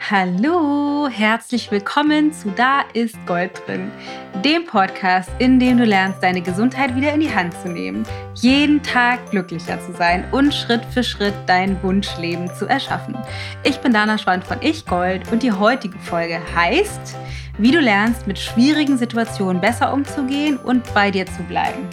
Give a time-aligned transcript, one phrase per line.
[0.00, 3.90] Hallo, herzlich willkommen zu Da ist Gold drin,
[4.44, 8.04] dem Podcast, in dem du lernst, deine Gesundheit wieder in die Hand zu nehmen,
[8.34, 13.16] jeden Tag glücklicher zu sein und Schritt für Schritt dein Wunschleben zu erschaffen.
[13.62, 17.16] Ich bin Dana Schwand von Ich Gold und die heutige Folge heißt,
[17.56, 21.88] wie du lernst, mit schwierigen Situationen besser umzugehen und bei dir zu bleiben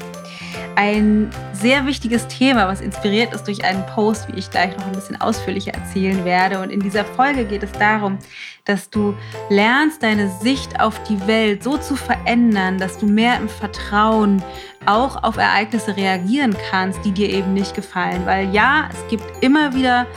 [0.76, 4.94] ein sehr wichtiges Thema, was inspiriert ist durch einen Post, wie ich gleich noch ein
[4.94, 6.60] bisschen ausführlicher erzählen werde.
[6.60, 8.18] Und in dieser Folge geht es darum,
[8.66, 9.16] dass du
[9.50, 14.42] lernst, deine Sicht auf die Welt so zu verändern, dass du mehr im Vertrauen
[14.86, 18.26] auch auf Ereignisse reagieren kannst, die dir eben nicht gefallen.
[18.26, 20.08] Weil ja, es gibt immer wieder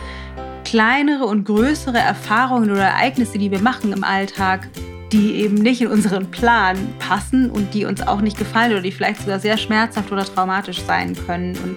[0.64, 4.68] kleinere und größere Erfahrungen oder Ereignisse, die wir machen im Alltag,
[5.14, 8.90] die eben nicht in unseren Plan passen und die uns auch nicht gefallen oder die
[8.90, 11.56] vielleicht sogar sehr schmerzhaft oder traumatisch sein können.
[11.62, 11.76] Und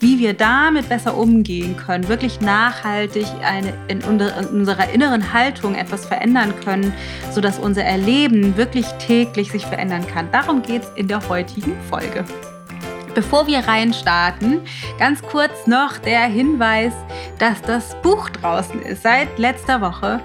[0.00, 6.54] wie wir damit besser umgehen können, wirklich nachhaltig eine, in, unserer inneren Haltung etwas verändern
[6.64, 6.94] können,
[7.30, 10.32] sodass unser Erleben wirklich täglich sich verändern kann.
[10.32, 12.24] Darum geht es in der heutigen Folge.
[13.14, 14.60] Bevor wir reinstarten,
[14.98, 16.94] ganz kurz noch der Hinweis,
[17.38, 20.20] dass das Buch draußen ist seit letzter Woche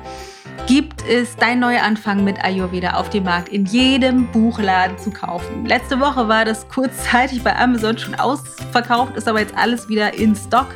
[0.67, 5.65] gibt es Dein neuer Anfang mit Ayurveda auf dem Markt in jedem Buchladen zu kaufen.
[5.65, 10.35] Letzte Woche war das kurzzeitig bei Amazon schon ausverkauft, ist aber jetzt alles wieder in
[10.35, 10.67] Stock.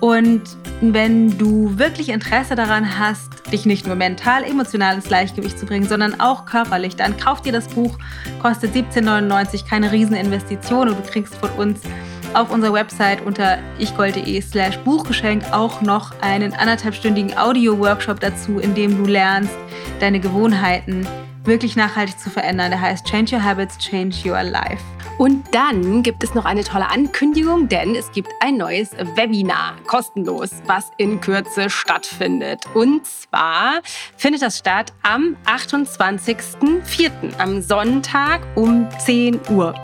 [0.00, 0.42] Und
[0.80, 5.86] wenn du wirklich Interesse daran hast, dich nicht nur mental, emotional ins Gleichgewicht zu bringen,
[5.86, 7.98] sondern auch körperlich, dann kauf dir das Buch,
[8.40, 11.80] kostet 17,99, keine Rieseninvestition und du kriegst von uns
[12.34, 18.96] auf unserer Website unter ichgold.de slash Buchgeschenk auch noch einen anderthalbstündigen Audio-Workshop dazu, in dem
[18.96, 19.54] du lernst,
[20.00, 21.06] deine Gewohnheiten
[21.44, 22.70] wirklich nachhaltig zu verändern.
[22.70, 24.82] Der heißt Change Your Habits, Change Your Life.
[25.18, 30.50] Und dann gibt es noch eine tolle Ankündigung, denn es gibt ein neues Webinar, kostenlos,
[30.66, 32.64] was in Kürze stattfindet.
[32.74, 33.82] Und zwar
[34.16, 39.74] findet das statt am 28.04., am Sonntag um 10 Uhr.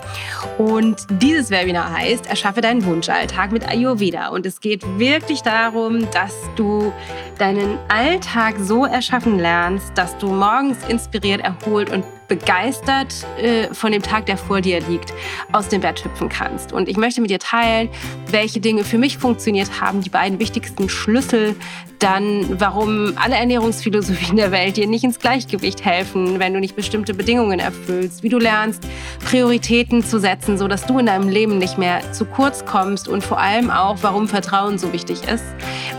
[0.57, 4.29] Und dieses Webinar heißt, erschaffe deinen Wunschalltag mit Ayurveda.
[4.29, 6.93] Und es geht wirklich darum, dass du
[7.39, 14.03] deinen Alltag so erschaffen lernst, dass du morgens inspiriert, erholt und begeistert äh, von dem
[14.03, 15.13] Tag, der vor dir liegt,
[15.53, 16.73] aus dem Bett hüpfen kannst.
[16.73, 17.89] Und ich möchte mit dir teilen,
[18.31, 21.57] welche Dinge für mich funktioniert haben, die beiden wichtigsten Schlüssel,
[21.99, 27.15] dann warum alle Ernährungsphilosophien der Welt dir nicht ins Gleichgewicht helfen, wenn du nicht bestimmte
[27.15, 28.87] Bedingungen erfüllst, wie du lernst,
[29.25, 33.39] Prioritäten zu setzen, sodass du in deinem Leben nicht mehr zu kurz kommst und vor
[33.39, 35.45] allem auch, warum Vertrauen so wichtig ist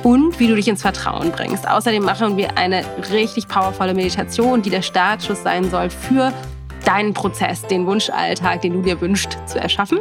[0.03, 1.67] und wie du dich ins Vertrauen bringst.
[1.67, 6.33] Außerdem machen wir eine richtig powervolle Meditation, die der Startschuss sein soll für
[6.85, 9.99] deinen Prozess, den Wunschalltag, den du dir wünschst, zu erschaffen.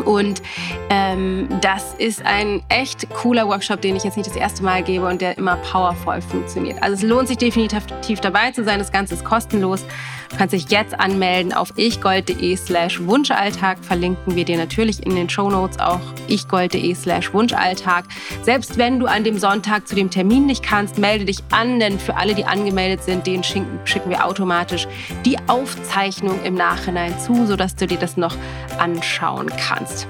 [0.00, 0.42] Und
[0.90, 5.06] ähm, das ist ein echt cooler Workshop, den ich jetzt nicht das erste Mal gebe
[5.06, 6.82] und der immer powervoll funktioniert.
[6.82, 8.78] Also es lohnt sich definitiv dabei zu sein.
[8.78, 9.84] Das Ganze ist kostenlos.
[10.30, 13.78] Du kannst dich jetzt anmelden auf ichgold.de slash Wunschalltag.
[13.82, 18.04] Verlinken wir dir natürlich in den Show Notes auch ichgold.de slash Wunschalltag.
[18.42, 21.98] Selbst wenn du an dem Sonntag zu dem Termin nicht kannst, melde dich an, denn
[21.98, 24.86] für alle, die angemeldet sind, denen schicken, schicken wir automatisch
[25.24, 28.36] die Aufzeichnung im Nachhinein zu, sodass du dir das noch
[28.78, 30.06] anschauen kannst.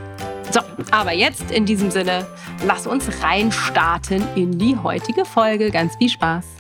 [0.51, 0.61] So,
[0.91, 2.27] aber jetzt in diesem Sinne,
[2.65, 5.71] lass uns reinstarten in die heutige Folge.
[5.71, 6.56] Ganz viel Spaß!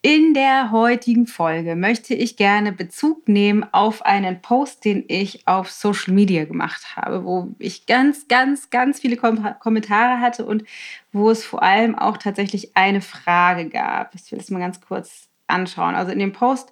[0.00, 5.72] In der heutigen Folge möchte ich gerne Bezug nehmen auf einen Post, den ich auf
[5.72, 10.62] Social Media gemacht habe, wo ich ganz, ganz, ganz viele Kom Kommentare hatte und
[11.12, 14.14] wo es vor allem auch tatsächlich eine Frage gab.
[14.14, 15.96] Ich will das mal ganz kurz anschauen.
[15.96, 16.70] Also in dem Post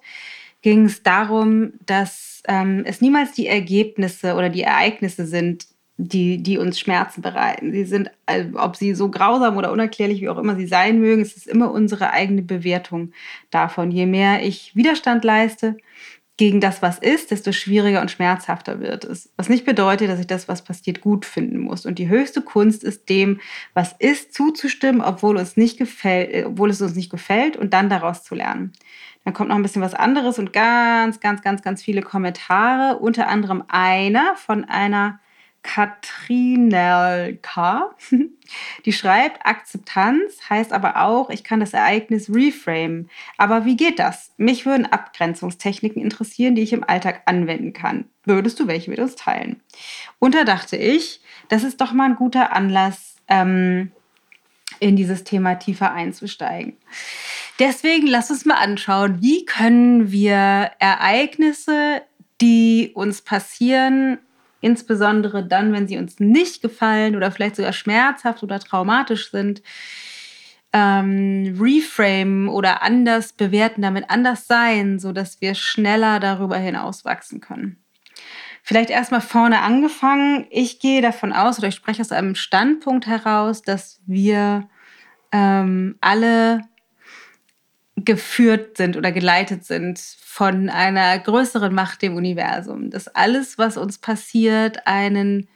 [0.61, 6.59] ging es darum, dass ähm, es niemals die Ergebnisse oder die Ereignisse sind, die, die
[6.59, 7.71] uns Schmerzen bereiten.
[7.71, 11.23] Sie sind, also ob sie so grausam oder unerklärlich, wie auch immer sie sein mögen,
[11.23, 13.11] es ist immer unsere eigene Bewertung
[13.49, 13.89] davon.
[13.91, 15.77] Je mehr ich Widerstand leiste
[16.37, 19.33] gegen das, was ist, desto schwieriger und schmerzhafter wird es.
[19.37, 21.87] Was nicht bedeutet, dass ich das, was passiert, gut finden muss.
[21.87, 23.39] Und die höchste Kunst ist dem,
[23.73, 28.23] was ist, zuzustimmen, obwohl, uns nicht gefällt, obwohl es uns nicht gefällt und dann daraus
[28.23, 28.71] zu lernen.
[29.25, 32.99] Dann kommt noch ein bisschen was anderes und ganz, ganz, ganz, ganz viele Kommentare.
[32.99, 35.19] Unter anderem einer von einer
[35.67, 37.41] Katrinelka.
[38.85, 43.09] Die schreibt, Akzeptanz heißt aber auch, ich kann das Ereignis reframe.
[43.37, 44.31] Aber wie geht das?
[44.37, 48.05] Mich würden Abgrenzungstechniken interessieren, die ich im Alltag anwenden kann.
[48.23, 49.61] Würdest du welche mit uns teilen?
[50.19, 51.19] Und da dachte ich,
[51.49, 53.91] das ist doch mal ein guter Anlass, ähm,
[54.79, 56.77] in dieses Thema tiefer einzusteigen.
[57.59, 62.03] Deswegen lass uns mal anschauen, wie können wir Ereignisse,
[62.39, 64.19] die uns passieren,
[64.61, 69.61] insbesondere dann, wenn sie uns nicht gefallen oder vielleicht sogar schmerzhaft oder traumatisch sind,
[70.73, 77.77] ähm, reframen oder anders bewerten, damit anders sein, sodass wir schneller darüber hinaus wachsen können.
[78.63, 80.45] Vielleicht erstmal vorne angefangen.
[80.49, 84.67] Ich gehe davon aus oder ich spreche aus einem Standpunkt heraus, dass wir
[85.31, 86.61] ähm, alle
[88.07, 92.89] geführt sind oder geleitet sind von einer größeren Macht im Universum.
[92.89, 95.49] Dass alles, was uns passiert, einen,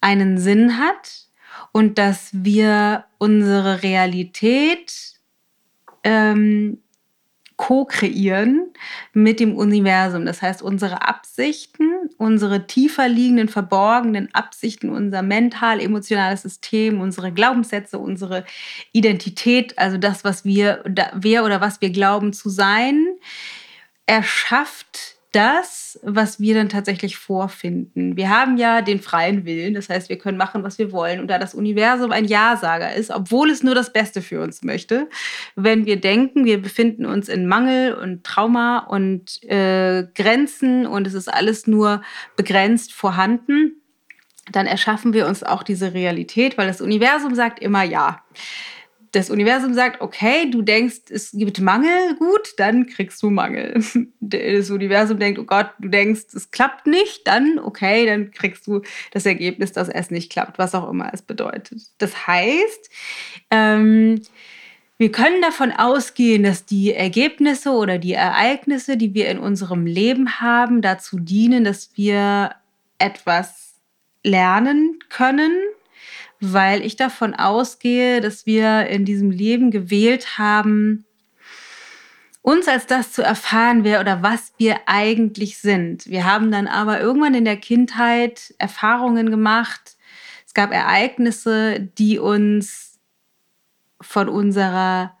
[0.00, 1.26] einen Sinn hat
[1.70, 5.20] und dass wir unsere Realität
[6.02, 6.81] ähm,
[7.62, 8.72] co-kreieren
[9.12, 10.26] mit dem Universum.
[10.26, 18.44] Das heißt, unsere Absichten, unsere tiefer liegenden, verborgenen Absichten, unser mental-emotionales System, unsere Glaubenssätze, unsere
[18.90, 20.82] Identität, also das, was wir,
[21.14, 23.06] wer oder was wir glauben zu sein,
[24.06, 28.16] erschafft das, was wir dann tatsächlich vorfinden.
[28.16, 31.20] Wir haben ja den freien Willen, das heißt, wir können machen, was wir wollen.
[31.20, 35.08] Und da das Universum ein Ja-Sager ist, obwohl es nur das Beste für uns möchte,
[35.56, 41.14] wenn wir denken, wir befinden uns in Mangel und Trauma und äh, Grenzen und es
[41.14, 42.02] ist alles nur
[42.36, 43.82] begrenzt vorhanden,
[44.50, 48.22] dann erschaffen wir uns auch diese Realität, weil das Universum sagt immer Ja
[49.12, 53.82] das Universum sagt, okay, du denkst, es gibt Mangel, gut, dann kriegst du Mangel.
[54.24, 58.80] Das Universum denkt, oh Gott, du denkst, es klappt nicht, dann okay, dann kriegst du
[59.10, 61.82] das Ergebnis, dass es nicht klappt, was auch immer es bedeutet.
[61.98, 62.90] Das heißt,
[63.50, 64.22] ähm,
[64.96, 70.40] wir können davon ausgehen, dass die Ergebnisse oder die Ereignisse, die wir in unserem Leben
[70.40, 72.54] haben, dazu dienen, dass wir
[72.98, 73.74] etwas
[74.22, 75.52] lernen können,
[76.42, 81.04] weil ich davon ausgehe, dass wir in diesem Leben gewählt haben,
[82.42, 86.06] uns als das zu erfahren, wer oder was wir eigentlich sind.
[86.06, 89.96] Wir haben dann aber irgendwann in der Kindheit Erfahrungen gemacht.
[90.44, 92.98] Es gab Ereignisse, die uns
[94.00, 95.16] von unserer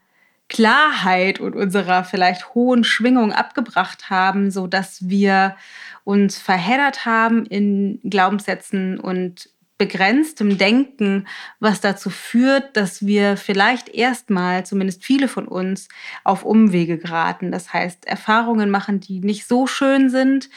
[0.48, 5.56] Klarheit und unserer vielleicht hohen Schwingung abgebracht haben, so dass wir
[6.02, 9.51] uns verheddert haben in Glaubenssätzen und
[9.82, 11.26] begrenztem Denken,
[11.58, 15.88] was dazu führt, dass wir vielleicht erstmal, zumindest viele von uns,
[16.22, 17.50] auf Umwege geraten.
[17.50, 20.50] Das heißt, Erfahrungen machen, die nicht so schön sind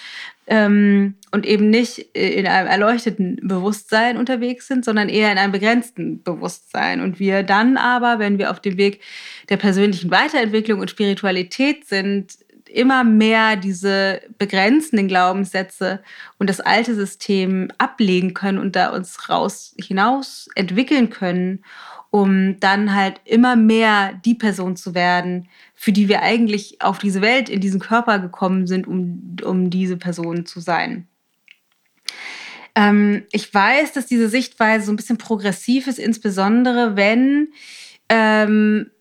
[0.45, 6.21] ähm, und eben nicht in einem erleuchteten Bewusstsein unterwegs sind, sondern eher in einem begrenzten
[6.21, 7.01] Bewusstsein.
[7.01, 9.01] Und wir dann aber, wenn wir auf dem Weg
[9.50, 16.01] der persönlichen Weiterentwicklung und Spiritualität sind, immer mehr diese begrenzenden Glaubenssätze
[16.39, 21.63] und das alte System ablegen können und da uns raus hinaus entwickeln können,
[22.12, 27.21] um dann halt immer mehr die Person zu werden, für die wir eigentlich auf diese
[27.21, 31.07] Welt, in diesen Körper gekommen sind, um, um diese Person zu sein.
[32.75, 37.50] Ähm, ich weiß, dass diese Sichtweise so ein bisschen progressiv ist, insbesondere wenn
[38.09, 38.91] ähm,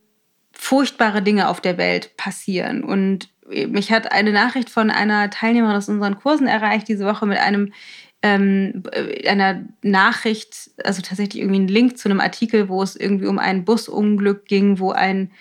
[0.64, 2.84] furchtbare Dinge auf der Welt passieren.
[2.84, 3.28] Und
[3.68, 7.74] mich hat eine Nachricht von einer Teilnehmerin aus unseren Kursen erreicht diese Woche mit einem
[8.22, 8.82] ähm,
[9.28, 13.66] einer Nachricht, also tatsächlich irgendwie ein Link zu einem Artikel, wo es irgendwie um ein
[13.66, 15.32] Busunglück ging, wo ein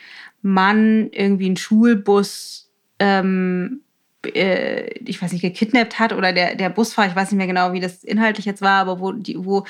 [0.42, 2.70] Mann irgendwie einen Schulbus,
[3.00, 3.80] ähm,
[4.26, 7.72] äh, ich weiß nicht, gekidnappt hat oder der, der Busfahrer, ich weiß nicht mehr genau,
[7.72, 9.64] wie das inhaltlich jetzt war, aber wo, die, wo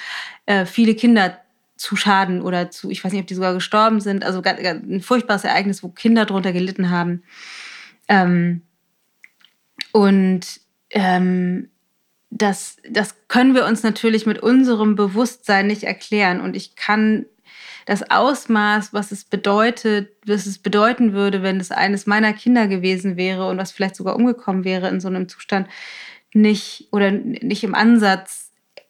[0.48, 1.38] äh, viele Kinder
[1.84, 5.44] zu Schaden oder zu, ich weiß nicht, ob die sogar gestorben sind, also ein furchtbares
[5.44, 7.24] Ereignis, wo Kinder darunter gelitten haben.
[8.08, 8.62] Ähm,
[9.92, 10.62] und
[10.92, 11.70] ähm,
[12.30, 16.40] das, das können wir uns natürlich mit unserem Bewusstsein nicht erklären.
[16.40, 17.26] Und ich kann
[17.86, 23.18] das Ausmaß, was es bedeutet, was es bedeuten würde, wenn es eines meiner Kinder gewesen
[23.18, 25.68] wäre und was vielleicht sogar umgekommen wäre in so einem Zustand,
[26.32, 28.43] nicht oder nicht im Ansatz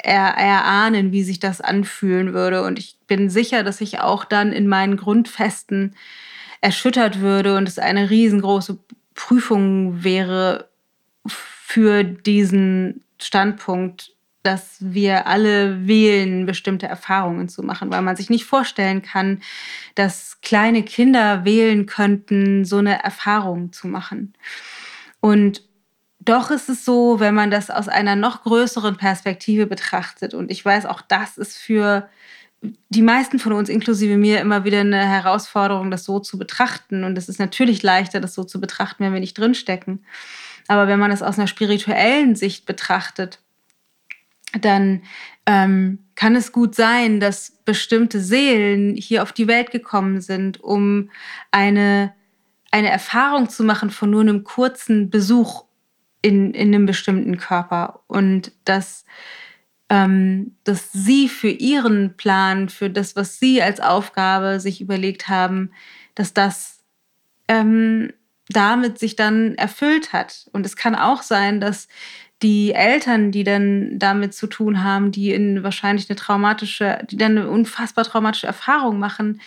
[0.04, 2.64] er, erahnen, wie sich das anfühlen würde.
[2.64, 5.96] Und ich bin sicher, dass ich auch dann in meinen Grundfesten
[6.62, 8.80] erschüttert würde und es eine riesengroße
[9.16, 10.70] Prüfung wäre
[11.26, 14.12] für diesen Standpunkt,
[14.44, 19.42] dass wir alle wählen, bestimmte Erfahrungen zu machen, weil man sich nicht vorstellen kann,
[19.96, 24.34] dass kleine Kinder wählen könnten, so eine Erfahrung zu machen.
[25.22, 25.64] Und
[26.26, 30.64] doch ist es so, wenn man das aus einer noch größeren Perspektive betrachtet, und ich
[30.64, 32.10] weiß, auch das ist für
[32.90, 37.04] die meisten von uns, inklusive mir, immer wieder eine Herausforderung, das so zu betrachten.
[37.04, 40.06] Und es ist natürlich leichter, das so zu betrachten, wenn wir nicht drinstecken.
[40.68, 43.40] Aber wenn man das aus einer spirituellen Sicht betrachtet,
[44.62, 45.02] dann
[45.46, 51.10] ähm, kann es gut sein, dass bestimmte Seelen hier auf die Welt gekommen sind, um
[51.52, 52.14] eine,
[52.72, 55.66] eine Erfahrung zu machen von nur einem kurzen Besuch
[56.24, 58.02] in, in einem bestimmten Körper.
[58.08, 59.06] Und dass
[59.90, 65.72] ähm, dass sie für ihren Plan, für das, was sie als Aufgabe sich überlegt haben,
[66.16, 66.84] dass das
[67.48, 68.12] ähm,
[68.50, 70.50] damit sich dann erfüllt hat.
[70.52, 71.88] Und es kann auch sein, dass
[72.42, 77.38] die Eltern, die dann damit zu tun haben, die in wahrscheinlich eine traumatische, die dann
[77.38, 79.42] eine unfassbar traumatische Erfahrung machen,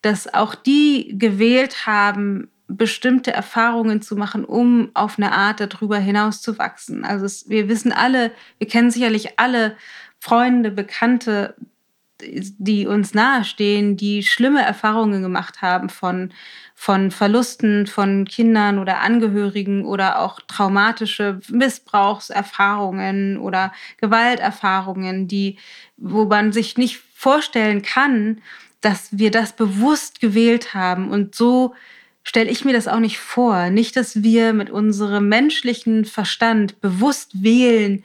[0.00, 6.40] dass auch die gewählt haben, bestimmte Erfahrungen zu machen, um auf eine Art darüber hinaus
[6.40, 7.04] zu wachsen.
[7.04, 9.76] Also es, wir wissen alle, wir kennen sicherlich alle
[10.18, 11.54] Freunde, Bekannte,
[12.24, 16.32] die uns nahestehen, die schlimme Erfahrungen gemacht haben von,
[16.74, 25.58] von Verlusten von Kindern oder Angehörigen oder auch traumatische Missbrauchserfahrungen oder Gewalterfahrungen, die,
[25.96, 28.40] wo man sich nicht vorstellen kann,
[28.80, 31.74] dass wir das bewusst gewählt haben und so
[32.24, 33.70] stelle ich mir das auch nicht vor.
[33.70, 38.04] Nicht, dass wir mit unserem menschlichen Verstand bewusst wählen,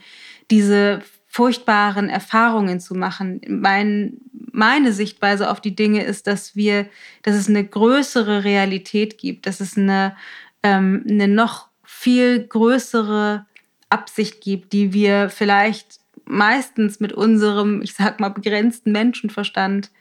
[0.50, 3.42] diese furchtbaren Erfahrungen zu machen.
[3.48, 4.18] Mein,
[4.52, 6.88] meine Sichtweise auf die Dinge ist, dass wir,
[7.22, 10.16] dass es eine größere Realität gibt, dass es eine,
[10.64, 13.46] ähm, eine noch viel größere
[13.90, 19.92] Absicht gibt, die wir vielleicht meistens mit unserem, ich sag mal, begrenzten Menschenverstand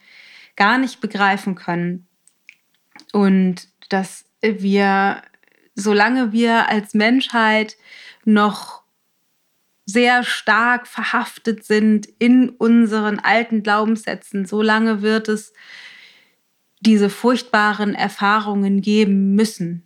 [0.57, 2.07] gar nicht begreifen können.
[3.13, 5.23] Und dass wir,
[5.75, 7.77] solange wir als Menschheit
[8.25, 8.83] noch
[9.85, 15.53] sehr stark verhaftet sind in unseren alten Glaubenssätzen, solange wird es
[16.81, 19.85] diese furchtbaren Erfahrungen geben müssen.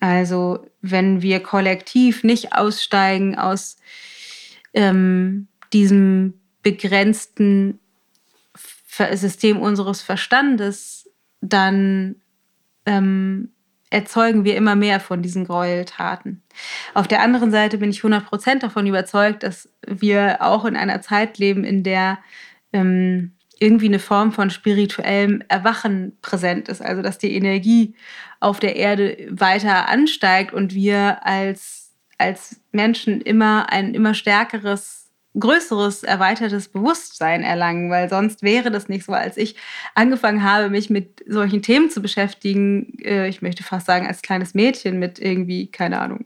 [0.00, 3.76] Also wenn wir kollektiv nicht aussteigen aus
[4.74, 7.80] ähm, diesem begrenzten
[9.14, 12.16] System unseres Verstandes, dann
[12.88, 13.50] ähm,
[13.90, 16.42] erzeugen wir immer mehr von diesen Gräueltaten.
[16.94, 21.38] Auf der anderen Seite bin ich 100% davon überzeugt, dass wir auch in einer Zeit
[21.38, 22.18] leben, in der
[22.72, 26.80] ähm, irgendwie eine Form von spirituellem Erwachen präsent ist.
[26.80, 27.94] Also dass die Energie
[28.40, 35.07] auf der Erde weiter ansteigt und wir als, als Menschen immer ein immer stärkeres
[35.38, 39.12] größeres, erweitertes Bewusstsein erlangen, weil sonst wäre das nicht so.
[39.12, 39.56] Als ich
[39.94, 44.54] angefangen habe, mich mit solchen Themen zu beschäftigen, äh, ich möchte fast sagen, als kleines
[44.54, 46.24] Mädchen mit irgendwie, keine Ahnung,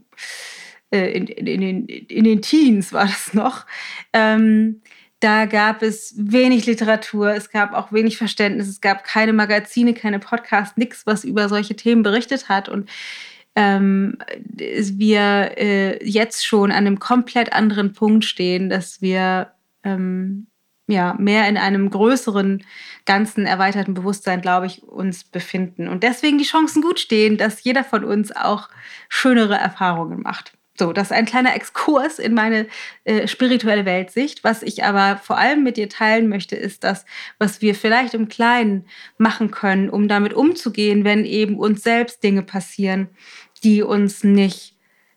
[0.91, 3.67] äh, in, in, in, den, in den Teens war das noch,
[4.13, 4.83] ähm,
[5.23, 10.19] da gab es wenig Literatur, es gab auch wenig Verständnis, es gab keine Magazine, keine
[10.19, 12.69] Podcasts, nichts, was über solche Themen berichtet hat.
[12.69, 12.91] Und
[13.55, 14.19] ähm,
[14.57, 19.53] wir äh, jetzt schon an einem komplett anderen Punkt stehen, dass wir
[19.85, 20.47] ähm,
[20.89, 22.65] ja, mehr in einem größeren,
[23.05, 25.89] ganzen, erweiterten Bewusstsein, glaube ich, uns befinden.
[25.89, 28.69] Und deswegen die Chancen gut stehen, dass jeder von uns auch
[29.09, 30.53] schönere Erfahrungen macht.
[30.79, 32.67] So, das ist ein kleiner Exkurs in meine
[33.05, 34.43] äh, spirituelle Weltsicht.
[34.43, 37.05] Was ich aber vor allem mit dir teilen möchte, ist das,
[37.39, 38.87] was wir vielleicht im Kleinen
[39.19, 43.09] machen können, um damit umzugehen, wenn eben uns selbst Dinge passieren,
[43.63, 44.75] die uns nicht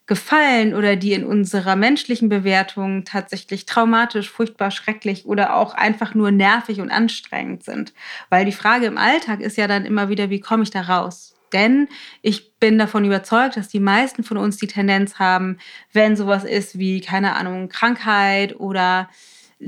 [0.07, 6.31] gefallen oder die in unserer menschlichen Bewertung tatsächlich traumatisch, furchtbar, schrecklich oder auch einfach nur
[6.31, 7.93] nervig und anstrengend sind.
[8.29, 11.34] Weil die Frage im Alltag ist ja dann immer wieder, wie komme ich da raus?
[11.53, 11.87] Denn
[12.21, 15.57] ich bin davon überzeugt, dass die meisten von uns die Tendenz haben,
[15.93, 19.09] wenn sowas ist wie, keine Ahnung, Krankheit oder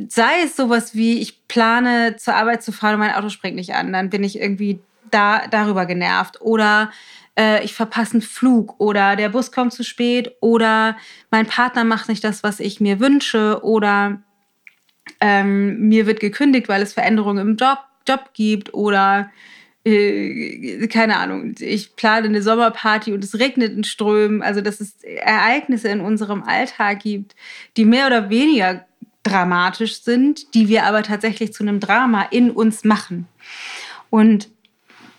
[0.10, 3.74] sei es sowas wie, ich plane zur Arbeit zu fahren und mein Auto springt nicht
[3.74, 4.80] an, dann bin ich irgendwie
[5.12, 6.42] da, darüber genervt.
[6.42, 6.92] Oder
[7.38, 10.98] äh, ich verpasse einen Flug oder der Bus kommt zu spät oder
[11.32, 14.22] mein Partner macht nicht das, was ich mir wünsche oder
[15.22, 19.30] ähm, mir wird gekündigt, weil es Veränderungen im Job, Job gibt oder
[19.88, 24.42] äh, keine Ahnung, ich plane eine Sommerparty und es regnet in Strömen.
[24.42, 27.36] Also, dass es Ereignisse in unserem Alltag gibt,
[27.78, 28.86] die mehr oder weniger
[29.24, 33.28] dramatisch sind, die wir aber tatsächlich zu einem Drama in uns machen.
[34.10, 34.50] Und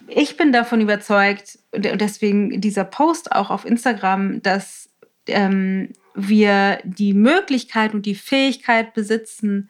[0.06, 4.88] ich bin davon überzeugt, und deswegen dieser Post auch auf Instagram, dass
[5.26, 9.68] ähm, wir die Möglichkeit und die Fähigkeit besitzen,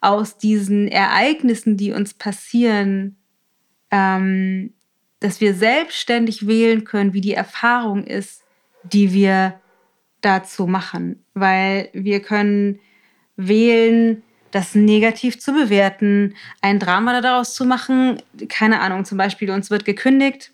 [0.00, 3.17] aus diesen Ereignissen, die uns passieren,
[3.90, 4.72] ähm,
[5.20, 8.44] dass wir selbstständig wählen können, wie die Erfahrung ist,
[8.84, 9.60] die wir
[10.20, 11.24] dazu machen.
[11.34, 12.80] Weil wir können
[13.36, 18.22] wählen, das negativ zu bewerten, ein Drama daraus zu machen.
[18.48, 20.52] Keine Ahnung, zum Beispiel uns wird gekündigt.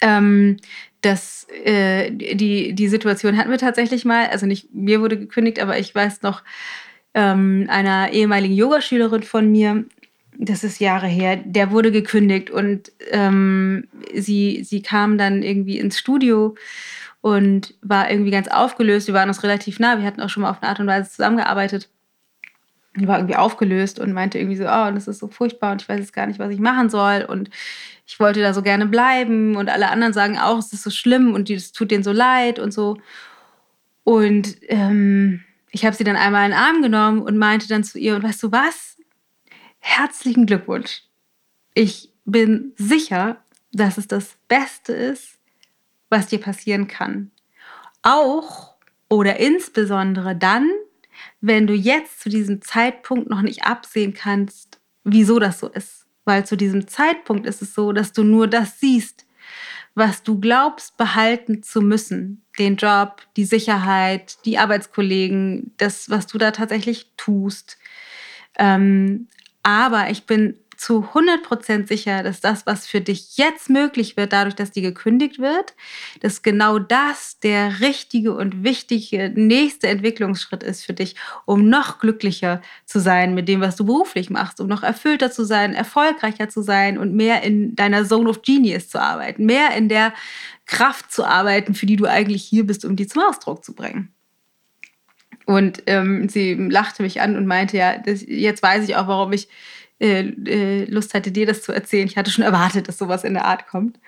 [0.00, 0.56] Ähm,
[1.02, 4.28] das, äh, die, die Situation hatten wir tatsächlich mal.
[4.28, 6.42] Also nicht mir wurde gekündigt, aber ich weiß noch
[7.14, 9.84] ähm, einer ehemaligen Yogaschülerin von mir,
[10.38, 15.98] das ist Jahre her, der wurde gekündigt und ähm, sie, sie kam dann irgendwie ins
[15.98, 16.54] Studio
[17.20, 19.06] und war irgendwie ganz aufgelöst.
[19.06, 21.10] Wir waren uns relativ nah, wir hatten auch schon mal auf eine Art und Weise
[21.10, 21.90] zusammengearbeitet.
[22.94, 25.98] war irgendwie aufgelöst und meinte irgendwie so, oh, das ist so furchtbar und ich weiß
[25.98, 27.50] jetzt gar nicht, was ich machen soll und
[28.06, 31.34] ich wollte da so gerne bleiben und alle anderen sagen auch, es ist so schlimm
[31.34, 32.96] und es tut denen so leid und so.
[34.04, 37.98] Und ähm, ich habe sie dann einmal in den Arm genommen und meinte dann zu
[37.98, 38.89] ihr, und weißt du was?
[39.80, 41.02] Herzlichen Glückwunsch.
[41.74, 45.38] Ich bin sicher, dass es das Beste ist,
[46.08, 47.30] was dir passieren kann.
[48.02, 48.74] Auch
[49.08, 50.70] oder insbesondere dann,
[51.40, 56.06] wenn du jetzt zu diesem Zeitpunkt noch nicht absehen kannst, wieso das so ist.
[56.24, 59.26] Weil zu diesem Zeitpunkt ist es so, dass du nur das siehst,
[59.94, 62.42] was du glaubst behalten zu müssen.
[62.58, 67.78] Den Job, die Sicherheit, die Arbeitskollegen, das, was du da tatsächlich tust.
[68.58, 69.28] Ähm,
[69.62, 74.54] aber ich bin zu 100% sicher, dass das, was für dich jetzt möglich wird, dadurch,
[74.54, 75.74] dass die gekündigt wird,
[76.20, 82.62] dass genau das der richtige und wichtige nächste Entwicklungsschritt ist für dich, um noch glücklicher
[82.86, 86.62] zu sein mit dem, was du beruflich machst, um noch erfüllter zu sein, erfolgreicher zu
[86.62, 90.14] sein und mehr in deiner Zone of Genius zu arbeiten, mehr in der
[90.64, 94.14] Kraft zu arbeiten, für die du eigentlich hier bist, um die zum Ausdruck zu bringen.
[95.50, 99.32] Und ähm, sie lachte mich an und meinte, ja, das, jetzt weiß ich auch, warum
[99.32, 99.48] ich
[99.98, 102.06] äh, äh, Lust hatte, dir das zu erzählen.
[102.06, 103.98] Ich hatte schon erwartet, dass sowas in der Art kommt.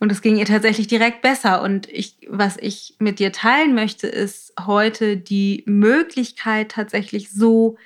[0.00, 1.62] Und es ging ihr tatsächlich direkt besser.
[1.62, 7.78] Und ich, was ich mit dir teilen möchte, ist heute die Möglichkeit, tatsächlich so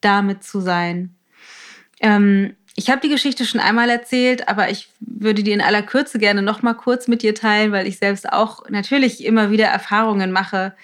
[0.00, 1.16] damit zu sein.
[1.98, 6.20] Ähm, ich habe die Geschichte schon einmal erzählt, aber ich würde die in aller Kürze
[6.20, 10.30] gerne noch mal kurz mit dir teilen, weil ich selbst auch natürlich immer wieder Erfahrungen
[10.30, 10.76] mache,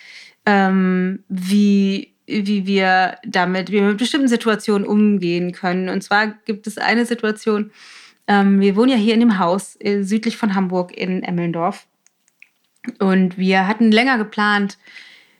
[0.46, 5.88] ähm, wie wie wir damit, wie wir mit bestimmten Situationen umgehen können.
[5.88, 7.72] Und zwar gibt es eine Situation,
[8.26, 11.86] ähm, wir wohnen ja hier in dem Haus äh, südlich von Hamburg in Emmelndorf.
[12.98, 14.78] Und wir hatten länger geplant,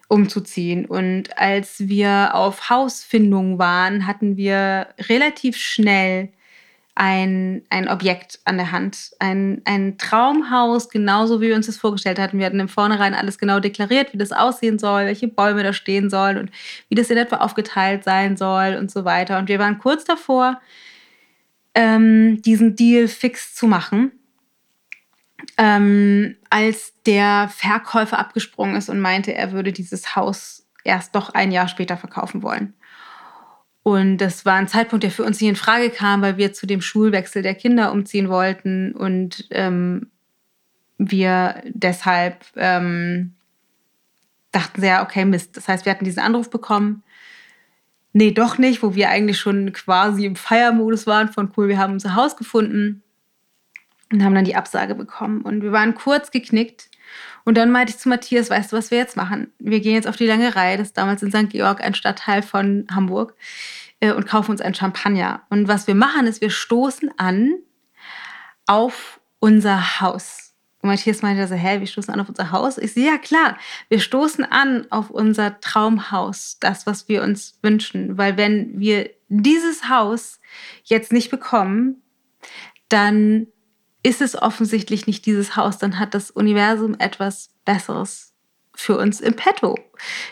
[0.08, 0.84] umzuziehen.
[0.84, 6.28] Und als wir auf Hausfindung waren, hatten wir relativ schnell
[7.02, 9.10] ein, ein Objekt an der Hand.
[9.18, 12.38] Ein, ein Traumhaus, genauso wie wir uns das vorgestellt hatten.
[12.38, 16.10] Wir hatten im Vornherein alles genau deklariert, wie das aussehen soll, welche Bäume da stehen
[16.10, 16.52] sollen und
[16.88, 19.40] wie das in etwa aufgeteilt sein soll und so weiter.
[19.40, 20.60] Und wir waren kurz davor,
[21.74, 24.12] ähm, diesen Deal fix zu machen,
[25.58, 31.50] ähm, als der Verkäufer abgesprungen ist und meinte, er würde dieses Haus erst doch ein
[31.50, 32.74] Jahr später verkaufen wollen.
[33.82, 36.66] Und das war ein Zeitpunkt, der für uns nicht in Frage kam, weil wir zu
[36.66, 40.10] dem Schulwechsel der Kinder umziehen wollten und ähm,
[40.98, 43.34] wir deshalb ähm,
[44.52, 45.56] dachten sehr, okay, Mist.
[45.56, 47.02] Das heißt, wir hatten diesen Anruf bekommen.
[48.12, 51.94] Nee, doch nicht, wo wir eigentlich schon quasi im Feiermodus waren von cool, wir haben
[51.94, 53.02] unser Haus gefunden
[54.12, 55.40] und haben dann die Absage bekommen.
[55.40, 56.90] Und wir waren kurz geknickt.
[57.44, 59.52] Und dann meinte ich zu Matthias, weißt du, was wir jetzt machen?
[59.58, 61.50] Wir gehen jetzt auf die lange Reihe, das ist damals in St.
[61.50, 63.34] Georg, ein Stadtteil von Hamburg,
[64.00, 65.42] äh, und kaufen uns ein Champagner.
[65.48, 67.54] Und was wir machen, ist, wir stoßen an
[68.66, 70.54] auf unser Haus.
[70.82, 72.76] Und Matthias meinte so, hä, wir stoßen an auf unser Haus?
[72.76, 73.56] Ich sehe, ja klar,
[73.88, 78.18] wir stoßen an auf unser Traumhaus, das, was wir uns wünschen.
[78.18, 80.40] Weil wenn wir dieses Haus
[80.82, 82.02] jetzt nicht bekommen,
[82.88, 83.46] dann
[84.02, 88.32] ist es offensichtlich nicht dieses Haus, dann hat das Universum etwas Besseres
[88.74, 89.78] für uns im Petto.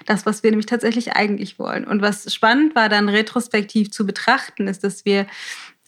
[0.07, 1.85] Das, was wir nämlich tatsächlich eigentlich wollen.
[1.85, 5.27] Und was spannend war, dann retrospektiv zu betrachten, ist, dass wir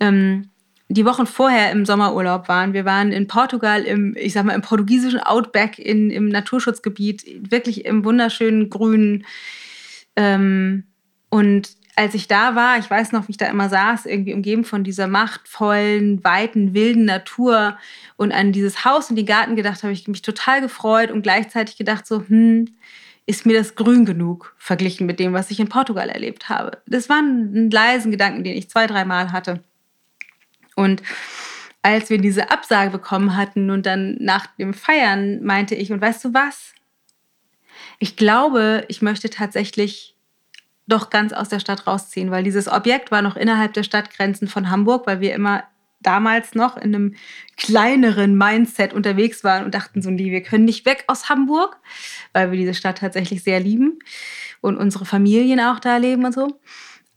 [0.01, 0.51] ähm,
[0.89, 2.75] die Wochen vorher im Sommerurlaub waren.
[2.75, 7.85] Wir waren in Portugal im, ich sag mal, im portugiesischen Outback in, im Naturschutzgebiet, wirklich
[7.85, 9.25] im wunderschönen Grünen.
[10.17, 10.85] Ähm,
[11.31, 14.65] und als ich da war, ich weiß noch, wie ich da immer saß, irgendwie umgeben
[14.65, 17.77] von dieser machtvollen, weiten, wilden Natur
[18.17, 21.77] und an dieses Haus und den Garten gedacht, habe ich mich total gefreut und gleichzeitig
[21.77, 22.75] gedacht so, hm,
[23.27, 26.79] ist mir das grün genug verglichen mit dem, was ich in Portugal erlebt habe.
[26.87, 29.63] Das war ein leisen Gedanken, den ich zwei, dreimal hatte.
[30.75, 31.03] Und
[31.83, 36.25] als wir diese Absage bekommen hatten und dann nach dem Feiern meinte ich, und weißt
[36.25, 36.73] du was?
[37.99, 40.17] Ich glaube, ich möchte tatsächlich
[40.87, 44.71] doch ganz aus der Stadt rausziehen, weil dieses Objekt war noch innerhalb der Stadtgrenzen von
[44.71, 45.65] Hamburg, weil wir immer
[46.01, 47.15] damals noch in einem
[47.57, 51.79] kleineren Mindset unterwegs waren und dachten so, nee, wir können nicht weg aus Hamburg,
[52.33, 53.99] weil wir diese Stadt tatsächlich sehr lieben
[54.61, 56.61] und unsere Familien auch da leben und so.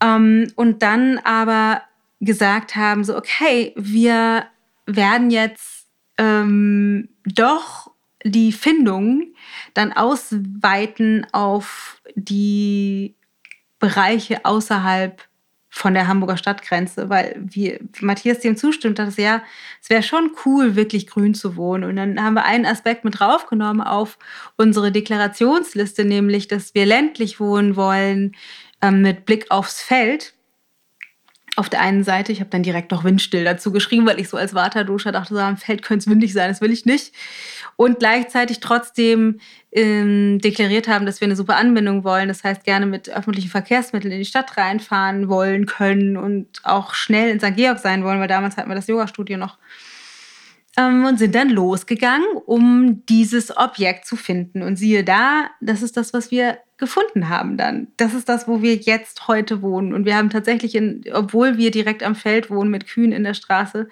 [0.02, 1.82] Ähm, und dann aber
[2.20, 4.46] gesagt haben, so, okay, wir
[4.86, 7.92] werden jetzt ähm, doch
[8.24, 9.34] die Findung
[9.74, 13.16] dann ausweiten auf die
[13.86, 15.22] Bereiche außerhalb
[15.70, 19.44] von der Hamburger Stadtgrenze, weil wie Matthias dem zustimmt, dass ja,
[19.80, 21.84] es wäre schon cool, wirklich grün zu wohnen.
[21.84, 24.18] Und dann haben wir einen Aspekt mit draufgenommen auf
[24.56, 28.36] unsere Deklarationsliste, nämlich, dass wir ländlich wohnen wollen,
[28.82, 30.35] äh, mit Blick aufs Feld
[31.56, 34.38] auf der einen Seite, ich habe dann direkt noch windstill dazu geschrieben, weil ich so
[34.38, 37.14] als Waterduscher dachte, so am Feld könnte es windig sein, das will ich nicht.
[37.78, 39.40] Und gleichzeitig trotzdem
[39.72, 42.28] ähm, deklariert haben, dass wir eine super Anbindung wollen.
[42.28, 47.30] Das heißt, gerne mit öffentlichen Verkehrsmitteln in die Stadt reinfahren wollen können und auch schnell
[47.30, 47.56] in St.
[47.56, 49.58] Georg sein wollen, weil damals hatten wir das Yoga-Studio noch
[50.78, 54.62] ähm, und sind dann losgegangen, um dieses Objekt zu finden.
[54.62, 57.88] Und siehe da, das ist das, was wir gefunden haben dann.
[57.98, 59.94] Das ist das, wo wir jetzt heute wohnen.
[59.94, 63.34] Und wir haben tatsächlich, in, obwohl wir direkt am Feld wohnen mit Kühen in der
[63.34, 63.88] Straße,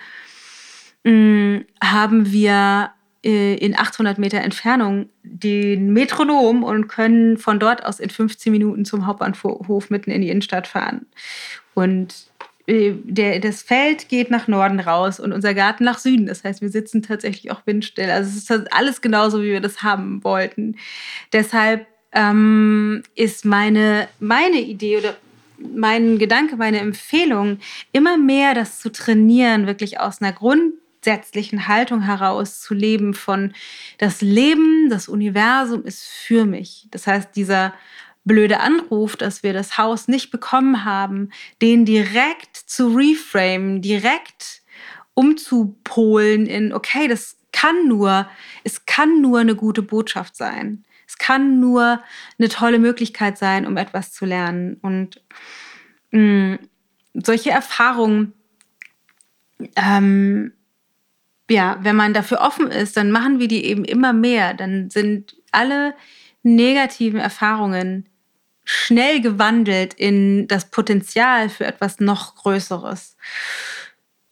[1.04, 2.92] mh, mm, haben wir
[3.24, 8.84] äh, in 800 Meter Entfernung den Metronom und können von dort aus in 15 Minuten
[8.84, 11.06] zum Hauptbahnhof mitten in die Innenstadt fahren.
[11.74, 12.28] Und
[12.68, 16.28] der, das Feld geht nach Norden raus und unser Garten nach Süden.
[16.28, 18.10] Das heißt, wir sitzen tatsächlich auch windstill.
[18.10, 20.78] Also es ist alles genauso, wie wir das haben wollten.
[21.34, 25.16] Deshalb ähm, ist meine, meine Idee oder
[25.58, 27.60] mein Gedanke, meine Empfehlung,
[27.92, 33.54] immer mehr das zu trainieren, wirklich aus einer grundsätzlichen Haltung heraus zu leben von
[33.98, 36.88] das Leben, das Universum ist für mich.
[36.92, 37.74] Das heißt, dieser
[38.26, 41.30] blöde Anruf, dass wir das Haus nicht bekommen haben,
[41.62, 44.62] den direkt zu reframen, direkt
[45.14, 48.28] umzupolen in, okay, das kann nur,
[48.64, 50.84] es kann nur eine gute Botschaft sein.
[51.08, 52.02] Es kann nur
[52.40, 54.78] eine tolle Möglichkeit sein, um etwas zu lernen.
[54.82, 55.22] Und
[56.12, 56.60] mh, mm,
[57.14, 58.34] solche Erfahrungen,
[59.76, 60.54] ähm,
[61.50, 64.56] ja, wenn man dafür offen ist, dann machen wir die eben immer mehr.
[64.56, 65.94] Dann sind alle
[66.42, 68.10] negativen Erfahrungen
[68.64, 73.18] schnell gewandelt in das Potenzial für etwas noch Größeres.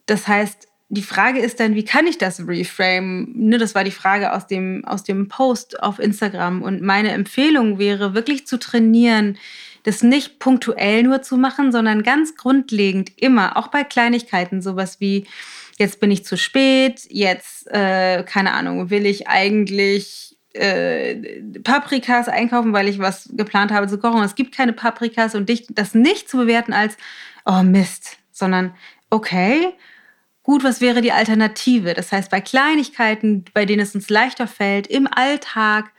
[0.05, 3.29] Das heißt, die Frage ist dann, wie kann ich das reframe?
[3.33, 6.61] Ne, das war die Frage aus dem, aus dem Post auf Instagram.
[6.61, 9.37] Und meine Empfehlung wäre, wirklich zu trainieren,
[9.83, 15.27] das nicht punktuell nur zu machen, sondern ganz grundlegend immer, auch bei Kleinigkeiten, sowas wie,
[15.77, 22.73] jetzt bin ich zu spät, jetzt, äh, keine Ahnung, will ich eigentlich äh, Paprikas einkaufen,
[22.73, 24.23] weil ich was geplant habe zu kochen.
[24.23, 26.97] Es gibt keine Paprikas und dich, das nicht zu bewerten als,
[27.45, 28.73] oh Mist, sondern
[29.09, 29.73] okay,
[30.43, 31.93] gut, was wäre die Alternative?
[31.93, 35.91] Das heißt, bei Kleinigkeiten, bei denen es uns leichter fällt, im Alltag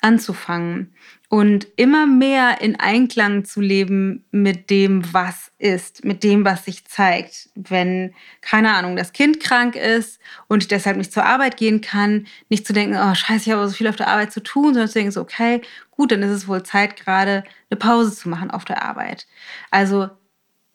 [0.00, 0.93] anzufangen
[1.28, 6.84] und immer mehr in Einklang zu leben mit dem, was ist, mit dem, was sich
[6.86, 7.48] zeigt.
[7.54, 12.26] Wenn, keine Ahnung, das Kind krank ist und ich deshalb nicht zur Arbeit gehen kann,
[12.50, 14.88] nicht zu denken, oh scheiße, ich habe so viel auf der Arbeit zu tun, sondern
[14.88, 18.50] zu denken, so, okay, gut, dann ist es wohl Zeit, gerade eine Pause zu machen
[18.50, 19.26] auf der Arbeit.
[19.70, 20.10] Also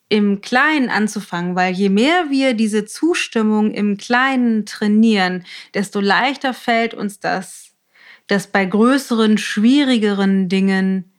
[0.09, 6.95] im Kleinen anzufangen, weil je mehr wir diese Zustimmung im Kleinen trainieren, desto leichter fällt
[6.95, 7.68] uns das
[8.29, 11.11] dass bei größeren, schwierigeren Dingen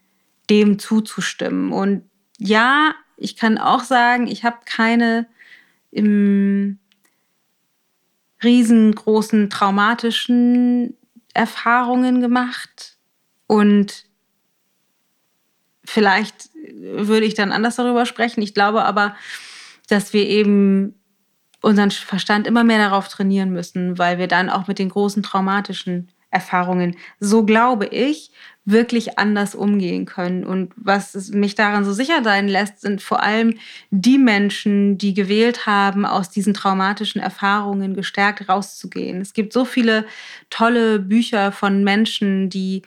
[0.48, 1.72] dem zuzustimmen.
[1.72, 5.26] Und ja, ich kann auch sagen, ich habe keine
[5.90, 6.78] im
[8.44, 10.96] riesengroßen traumatischen
[11.34, 12.96] Erfahrungen gemacht.
[13.48, 14.04] Und
[15.84, 18.40] vielleicht würde ich dann anders darüber sprechen.
[18.40, 19.16] Ich glaube aber,
[19.88, 20.94] dass wir eben
[21.60, 26.12] unseren Verstand immer mehr darauf trainieren müssen, weil wir dann auch mit den großen traumatischen
[26.30, 28.30] Erfahrungen, so glaube ich,
[28.64, 30.44] wirklich anders umgehen können.
[30.44, 33.58] Und was mich daran so sicher sein lässt, sind vor allem
[33.90, 39.20] die Menschen, die gewählt haben, aus diesen traumatischen Erfahrungen gestärkt rauszugehen.
[39.20, 40.06] Es gibt so viele
[40.50, 42.82] tolle Bücher von Menschen, die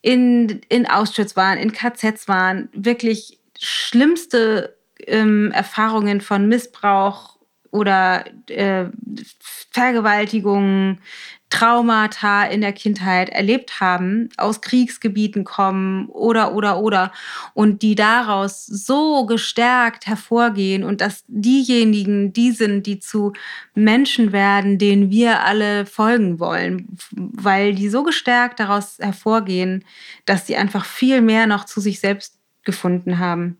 [0.00, 7.38] in, in Auschwitz waren, in KZs waren, wirklich schlimmste ähm, Erfahrungen von Missbrauch
[7.70, 8.86] oder äh,
[9.70, 11.00] Vergewaltigungen,
[11.50, 17.12] Traumata in der Kindheit erlebt haben, aus Kriegsgebieten kommen oder, oder, oder,
[17.54, 23.32] und die daraus so gestärkt hervorgehen und dass diejenigen die sind, die zu
[23.74, 29.84] Menschen werden, denen wir alle folgen wollen, weil die so gestärkt daraus hervorgehen,
[30.26, 33.56] dass sie einfach viel mehr noch zu sich selbst gefunden haben.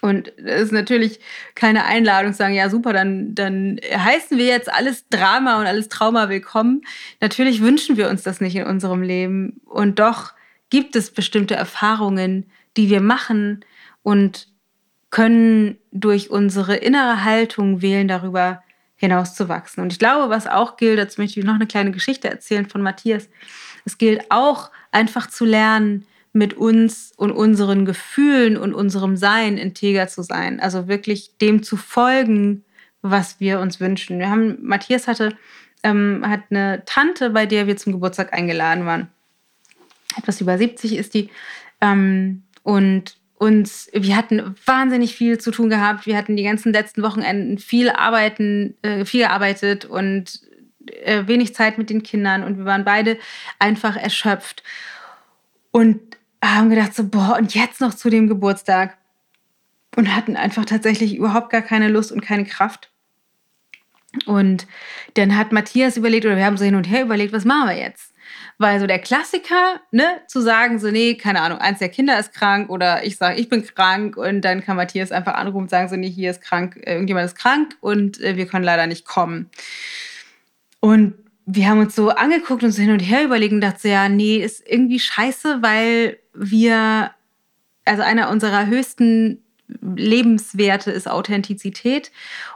[0.00, 1.20] Und das ist natürlich
[1.54, 5.88] keine Einladung zu sagen, ja super, dann, dann heißen wir jetzt alles Drama und alles
[5.88, 6.82] Trauma willkommen.
[7.20, 9.60] Natürlich wünschen wir uns das nicht in unserem Leben.
[9.64, 10.32] Und doch
[10.70, 13.64] gibt es bestimmte Erfahrungen, die wir machen
[14.02, 14.48] und
[15.10, 18.62] können durch unsere innere Haltung wählen, darüber
[18.96, 19.80] hinaus zu wachsen.
[19.80, 22.82] Und ich glaube, was auch gilt, dazu möchte ich noch eine kleine Geschichte erzählen von
[22.82, 23.28] Matthias.
[23.84, 30.08] Es gilt auch einfach zu lernen, mit uns und unseren Gefühlen und unserem Sein integer
[30.08, 30.60] zu sein.
[30.60, 32.64] Also wirklich dem zu folgen,
[33.02, 34.18] was wir uns wünschen.
[34.18, 35.36] Wir haben, Matthias hatte,
[35.84, 39.08] ähm, hat eine Tante, bei der wir zum Geburtstag eingeladen waren.
[40.16, 41.30] Etwas über 70 ist die.
[41.80, 46.06] Ähm, und uns, wir hatten wahnsinnig viel zu tun gehabt.
[46.06, 50.40] Wir hatten die ganzen letzten Wochenenden viel arbeiten, äh, viel gearbeitet und
[50.86, 53.18] äh, wenig Zeit mit den Kindern und wir waren beide
[53.58, 54.62] einfach erschöpft
[55.70, 56.00] und
[56.44, 58.96] haben gedacht so boah und jetzt noch zu dem Geburtstag
[59.96, 62.90] und hatten einfach tatsächlich überhaupt gar keine Lust und keine Kraft.
[64.26, 64.66] Und
[65.14, 67.76] dann hat Matthias überlegt oder wir haben so hin und her überlegt, was machen wir
[67.76, 68.12] jetzt?
[68.58, 72.32] Weil so der Klassiker, ne, zu sagen, so, nee, keine Ahnung, eins der Kinder ist
[72.32, 75.88] krank oder ich sage, ich bin krank und dann kann Matthias einfach anrufen und sagen,
[75.88, 79.04] so, nee, hier ist krank, äh, irgendjemand ist krank und äh, wir können leider nicht
[79.04, 79.50] kommen.
[80.78, 81.14] Und
[81.46, 83.28] wir haben uns so angeguckt und so hin und her
[83.60, 87.10] dachten so, ja, nee, ist irgendwie scheiße, weil wir,
[87.84, 92.12] also einer unserer höchsten Lebenswerte ist Authentizität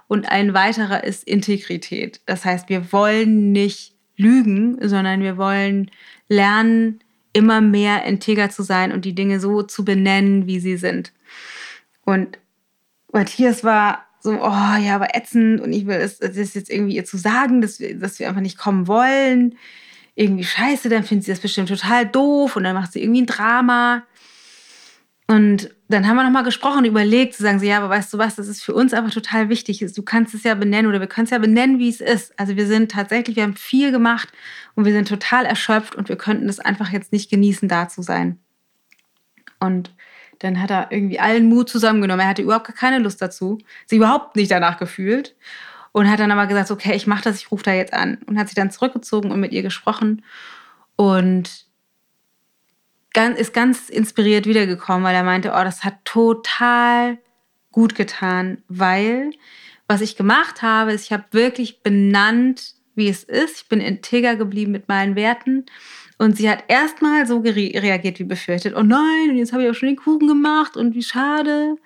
[0.08, 2.20] und ein weiterer ist Integrität.
[2.26, 5.90] Das heißt, wir wollen nicht lügen, sondern wir wollen
[6.28, 7.00] lernen,
[7.32, 11.12] immer mehr integer zu sein und die Dinge so zu benennen, wie sie sind.
[12.04, 12.38] Und
[13.12, 17.16] Matthias war so, oh ja, aber ätzend und ich will es jetzt irgendwie ihr zu
[17.16, 19.56] sagen, dass wir, dass wir einfach nicht kommen wollen.
[20.14, 23.26] Irgendwie scheiße, dann findet sie das bestimmt total doof und dann macht sie irgendwie ein
[23.26, 24.02] Drama.
[25.30, 28.18] Und dann haben wir nochmal gesprochen und überlegt, zu sagen, so, ja, aber weißt du
[28.18, 29.84] was, das ist für uns einfach total wichtig.
[29.94, 32.38] Du kannst es ja benennen oder wir können es ja benennen, wie es ist.
[32.38, 34.32] Also wir sind tatsächlich, wir haben viel gemacht
[34.74, 38.00] und wir sind total erschöpft und wir könnten es einfach jetzt nicht genießen, da zu
[38.00, 38.38] sein.
[39.60, 39.94] Und
[40.38, 42.20] dann hat er irgendwie allen Mut zusammengenommen.
[42.20, 45.34] Er hatte überhaupt keine Lust dazu, sie überhaupt nicht danach gefühlt
[45.92, 48.38] und hat dann aber gesagt, okay, ich mache das, ich rufe da jetzt an und
[48.38, 50.22] hat sich dann zurückgezogen und mit ihr gesprochen
[50.96, 51.66] und
[53.36, 57.18] ist ganz inspiriert wiedergekommen, weil er meinte, oh, das hat total
[57.72, 59.32] gut getan, weil
[59.88, 63.62] was ich gemacht habe, ist, ich habe wirklich benannt, wie es ist.
[63.62, 65.66] Ich bin integer geblieben mit meinen Werten.
[66.18, 68.74] Und sie hat erstmal so reagiert wie befürchtet.
[68.76, 71.76] Oh nein, und jetzt habe ich auch schon den Kuchen gemacht und wie schade.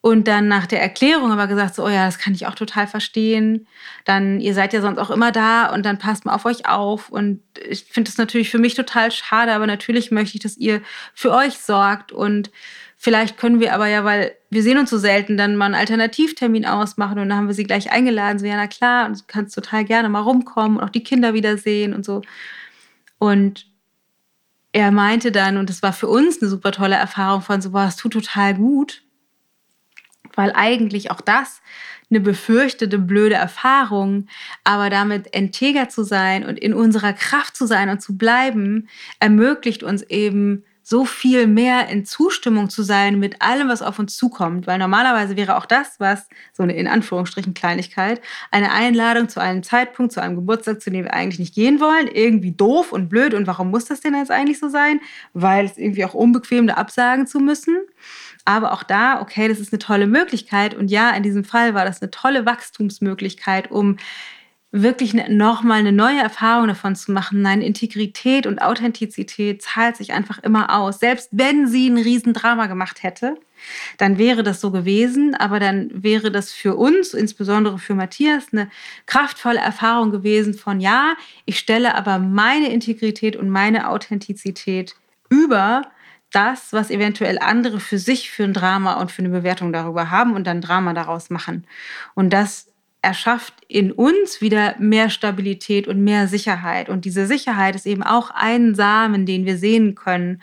[0.00, 2.86] Und dann nach der Erklärung aber gesagt, so, oh ja, das kann ich auch total
[2.86, 3.66] verstehen.
[4.04, 7.10] Dann, ihr seid ja sonst auch immer da und dann passt mal auf euch auf.
[7.10, 10.82] Und ich finde das natürlich für mich total schade, aber natürlich möchte ich, dass ihr
[11.14, 12.12] für euch sorgt.
[12.12, 12.52] Und
[12.96, 16.64] vielleicht können wir aber ja, weil wir sehen uns so selten, dann mal einen Alternativtermin
[16.64, 17.18] ausmachen.
[17.18, 18.38] Und dann haben wir sie gleich eingeladen.
[18.38, 21.34] So, ja, na klar, und du kannst total gerne mal rumkommen und auch die Kinder
[21.34, 22.22] wiedersehen und so.
[23.18, 23.66] Und
[24.72, 27.86] er meinte dann, und das war für uns eine super tolle Erfahrung von so, boah,
[27.86, 29.02] es tut total gut
[30.38, 31.60] weil eigentlich auch das
[32.10, 34.28] eine befürchtete, blöde Erfahrung,
[34.62, 39.82] aber damit integer zu sein und in unserer Kraft zu sein und zu bleiben, ermöglicht
[39.82, 44.66] uns eben so viel mehr in Zustimmung zu sein mit allem, was auf uns zukommt.
[44.66, 49.62] Weil normalerweise wäre auch das, was so eine in Anführungsstrichen Kleinigkeit, eine Einladung zu einem
[49.62, 53.34] Zeitpunkt, zu einem Geburtstag, zu dem wir eigentlich nicht gehen wollen, irgendwie doof und blöd.
[53.34, 55.00] Und warum muss das denn jetzt eigentlich so sein?
[55.34, 57.76] Weil es irgendwie auch unbequem, da absagen zu müssen.
[58.46, 60.74] Aber auch da, okay, das ist eine tolle Möglichkeit.
[60.74, 63.98] Und ja, in diesem Fall war das eine tolle Wachstumsmöglichkeit, um
[64.70, 67.40] wirklich ne, nochmal eine neue Erfahrung davon zu machen.
[67.40, 71.00] Nein, Integrität und Authentizität zahlt sich einfach immer aus.
[71.00, 73.36] Selbst wenn sie ein Riesendrama gemacht hätte,
[73.96, 78.70] dann wäre das so gewesen, aber dann wäre das für uns, insbesondere für Matthias, eine
[79.06, 84.94] kraftvolle Erfahrung gewesen von, ja, ich stelle aber meine Integrität und meine Authentizität
[85.30, 85.82] über
[86.30, 90.34] das, was eventuell andere für sich für ein Drama und für eine Bewertung darüber haben
[90.34, 91.66] und dann Drama daraus machen.
[92.14, 92.67] Und das
[93.02, 96.88] erschafft in uns wieder mehr Stabilität und mehr Sicherheit.
[96.88, 100.42] Und diese Sicherheit ist eben auch ein Samen, den wir sehen können,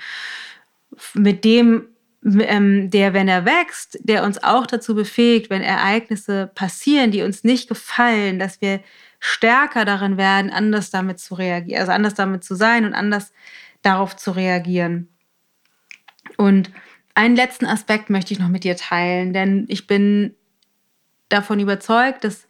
[1.13, 1.89] mit dem,
[2.23, 7.43] ähm, der, wenn er wächst, der uns auch dazu befähigt, wenn Ereignisse passieren, die uns
[7.43, 8.79] nicht gefallen, dass wir
[9.19, 13.33] stärker darin werden, anders damit zu reagieren, also anders damit zu sein und anders
[13.81, 15.09] darauf zu reagieren.
[16.37, 16.71] Und
[17.15, 20.35] einen letzten Aspekt möchte ich noch mit dir teilen, denn ich bin
[21.29, 22.44] davon überzeugt, dass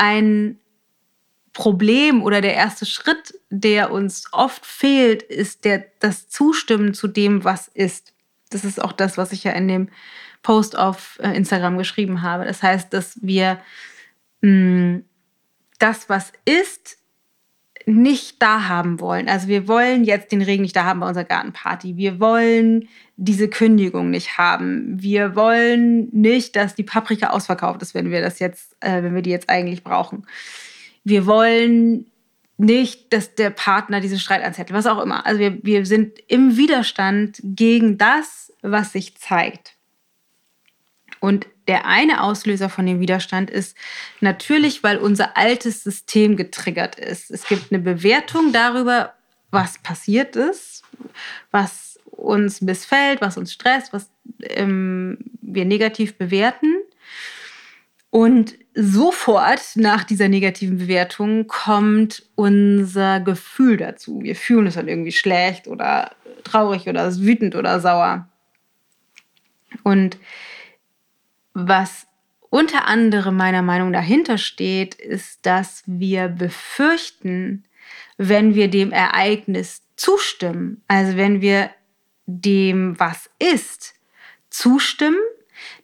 [0.00, 0.58] ein
[1.52, 7.44] Problem oder der erste Schritt, der uns oft fehlt, ist der, das Zustimmen zu dem,
[7.44, 8.14] was ist.
[8.48, 9.90] Das ist auch das, was ich ja in dem
[10.42, 12.46] Post auf äh, Instagram geschrieben habe.
[12.46, 13.60] Das heißt, dass wir
[14.40, 15.04] mh, mm,
[15.78, 16.98] das, was ist,
[17.86, 19.28] nicht da haben wollen.
[19.28, 21.96] Also wir wollen jetzt den Regen nicht da haben bei unserer Gartenparty.
[21.96, 25.00] Wir wollen diese Kündigung nicht haben.
[25.00, 29.22] Wir wollen nicht, dass die Paprika ausverkauft ist, wenn wir das jetzt, äh, wenn wir
[29.22, 30.26] die jetzt eigentlich brauchen.
[31.04, 32.06] Wir wollen
[32.58, 35.24] nicht, dass der Partner diese Streit anzettelt, was auch immer.
[35.24, 39.76] Also wir, wir sind im Widerstand gegen das, was sich zeigt.
[41.20, 43.76] Und der eine Auslöser von dem Widerstand ist
[44.20, 47.30] natürlich, weil unser altes System getriggert ist.
[47.30, 49.12] Es gibt eine Bewertung darüber,
[49.50, 50.82] was passiert ist,
[51.50, 54.10] was uns missfällt, was uns stresst, was
[54.42, 56.74] ähm, wir negativ bewerten.
[58.10, 64.20] Und sofort nach dieser negativen Bewertung kommt unser Gefühl dazu.
[64.22, 66.12] Wir fühlen uns dann irgendwie schlecht oder
[66.44, 68.28] traurig oder wütend oder sauer.
[69.84, 70.18] Und
[71.54, 72.06] was
[72.50, 77.64] unter anderem meiner Meinung dahinter steht, ist, dass wir befürchten,
[78.18, 81.70] wenn wir dem Ereignis zustimmen, also wenn wir
[82.26, 83.94] dem, was ist,
[84.50, 85.20] zustimmen,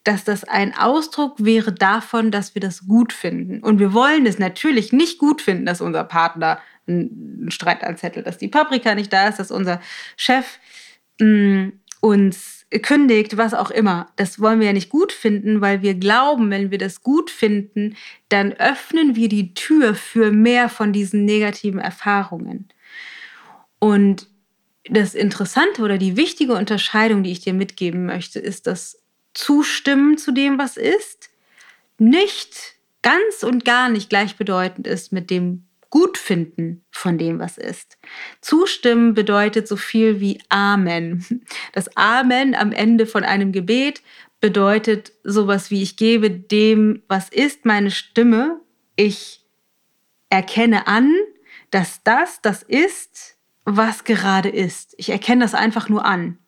[0.05, 3.61] dass das ein Ausdruck wäre davon, dass wir das gut finden.
[3.61, 8.38] Und wir wollen es natürlich nicht gut finden, dass unser Partner einen Streit anzettelt, dass
[8.38, 9.81] die Paprika nicht da ist, dass unser
[10.16, 10.59] Chef
[11.20, 14.09] mh, mm, uns kündigt, was auch immer.
[14.16, 17.96] Das wollen wir ja nicht gut finden, weil wir glauben, wenn wir das gut finden,
[18.29, 22.68] dann öffnen wir die Tür für mehr von diesen negativen Erfahrungen.
[23.79, 24.29] Und
[24.88, 29.02] das Interessante oder die wichtige Unterscheidung, die ich dir mitgeben möchte, ist, dass
[29.35, 31.31] Zustimmen zu dem, was ist,
[31.98, 37.99] nicht ganz und gar nicht gleichbedeutend ist mit dem Gutfinden von dem, was ist.
[38.40, 41.25] Zustimmen bedeutet so viel wie Amen.
[41.72, 44.03] Das Amen am Ende von einem Gebet
[44.40, 48.61] bedeutet sowas wie ich gebe dem, was ist, meine Stimme.
[48.96, 49.44] Ich
[50.31, 51.12] erkenne an,
[51.70, 54.94] dass das das ist, was gerade ist.
[54.99, 56.38] Ich erkenne das einfach nur an.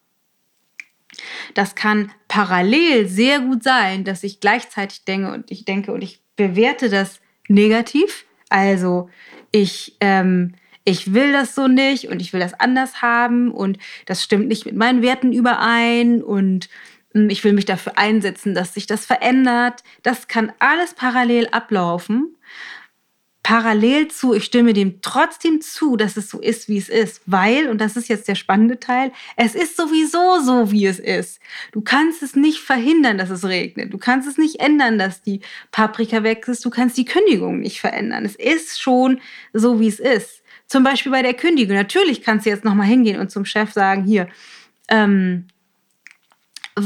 [1.54, 6.22] Das kann parallel sehr gut sein, dass ich gleichzeitig denke und ich denke und ich
[6.36, 8.26] bewerte das negativ.
[8.48, 9.08] Also
[9.50, 14.22] ich, ähm, ich will das so nicht und ich will das anders haben und das
[14.22, 16.68] stimmt nicht mit meinen Werten überein und
[17.12, 19.82] hm, ich will mich dafür einsetzen, dass sich das verändert.
[20.02, 22.34] Das kann alles parallel ablaufen
[23.42, 27.68] parallel zu, ich stimme dem trotzdem zu, dass es so ist, wie es ist, weil,
[27.68, 31.40] und das ist jetzt der spannende Teil, es ist sowieso so, wie es ist.
[31.72, 33.92] Du kannst es nicht verhindern, dass es regnet.
[33.92, 36.64] Du kannst es nicht ändern, dass die Paprika wächst.
[36.64, 38.24] Du kannst die Kündigung nicht verändern.
[38.24, 39.20] Es ist schon
[39.52, 40.42] so, wie es ist.
[40.66, 41.74] Zum Beispiel bei der Kündigung.
[41.74, 44.28] Natürlich kannst du jetzt nochmal hingehen und zum Chef sagen, hier,
[44.88, 45.46] ähm,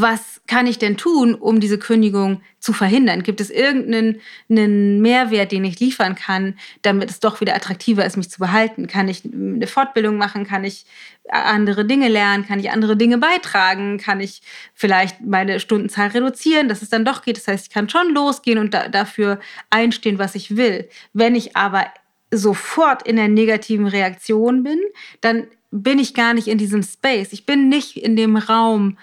[0.00, 3.22] was kann ich denn tun, um diese Kündigung zu verhindern?
[3.22, 8.30] Gibt es irgendeinen Mehrwert, den ich liefern kann, damit es doch wieder attraktiver ist, mich
[8.30, 8.86] zu behalten?
[8.86, 10.46] Kann ich eine Fortbildung machen?
[10.46, 10.86] Kann ich
[11.28, 12.46] andere Dinge lernen?
[12.46, 13.98] Kann ich andere Dinge beitragen?
[13.98, 14.42] Kann ich
[14.74, 17.36] vielleicht meine Stundenzahl reduzieren, dass es dann doch geht?
[17.36, 20.88] Das heißt, ich kann schon losgehen und da, dafür einstehen, was ich will.
[21.12, 21.86] Wenn ich aber
[22.30, 24.80] sofort in der negativen Reaktion bin,
[25.20, 27.32] dann bin ich gar nicht in diesem Space.
[27.32, 28.98] Ich bin nicht in dem Raum,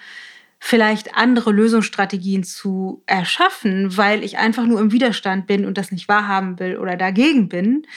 [0.60, 6.10] vielleicht andere Lösungsstrategien zu erschaffen, weil ich einfach nur im Widerstand bin und das nicht
[6.10, 7.88] wahrhaben will oder dagegen bin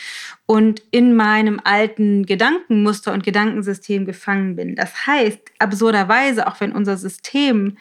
[0.46, 4.76] und in meinem alten Gedankenmuster und Gedankensystem gefangen bin.
[4.76, 7.78] Das heißt, absurderweise, auch wenn unser System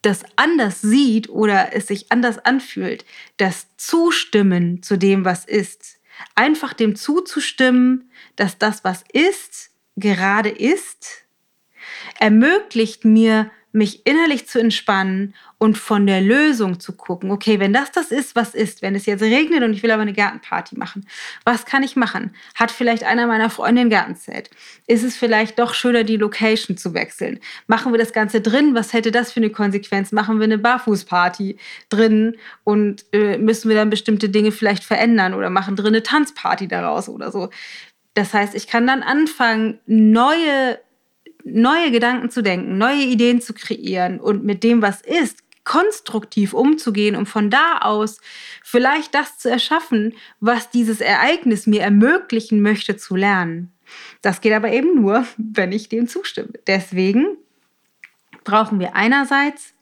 [0.00, 3.04] das anders sieht oder es sich anders anfühlt,
[3.36, 5.98] das Zustimmen zu dem, was ist,
[6.34, 11.25] einfach dem zuzustimmen, dass das, was ist, gerade ist,
[12.18, 17.30] ermöglicht mir, mich innerlich zu entspannen und von der Lösung zu gucken.
[17.30, 20.02] Okay, wenn das das ist, was ist, wenn es jetzt regnet und ich will aber
[20.02, 21.06] eine Gartenparty machen,
[21.44, 22.34] was kann ich machen?
[22.54, 24.48] Hat vielleicht einer meiner Freunde ein Gartenzelt?
[24.86, 27.38] Ist es vielleicht doch schöner, die Location zu wechseln?
[27.66, 28.74] Machen wir das Ganze drin?
[28.74, 30.10] Was hätte das für eine Konsequenz?
[30.10, 31.58] Machen wir eine Barfußparty
[31.90, 36.66] drin und äh, müssen wir dann bestimmte Dinge vielleicht verändern oder machen drin eine Tanzparty
[36.66, 37.50] daraus oder so?
[38.14, 40.78] Das heißt, ich kann dann anfangen, neue
[41.46, 47.16] neue Gedanken zu denken, neue Ideen zu kreieren und mit dem, was ist, konstruktiv umzugehen,
[47.16, 48.20] um von da aus
[48.62, 53.72] vielleicht das zu erschaffen, was dieses Ereignis mir ermöglichen möchte zu lernen.
[54.22, 56.50] Das geht aber eben nur, wenn ich dem zustimme.
[56.66, 57.36] Deswegen
[58.44, 59.74] brauchen wir einerseits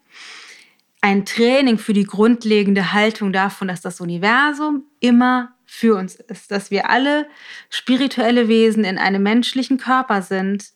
[1.01, 6.71] ein Training für die grundlegende Haltung davon, dass das Universum immer für uns ist, dass
[6.71, 7.27] wir alle
[7.69, 10.74] spirituelle Wesen in einem menschlichen Körper sind,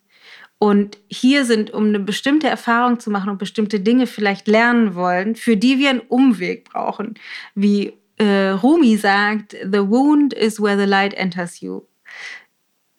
[0.59, 5.37] und hier sind, um eine bestimmte Erfahrung zu machen und bestimmte Dinge vielleicht lernen wollen,
[5.37, 7.15] für die wir einen Umweg brauchen.
[7.55, 11.83] Wie äh, Rumi sagt, the wound is where the light enters you.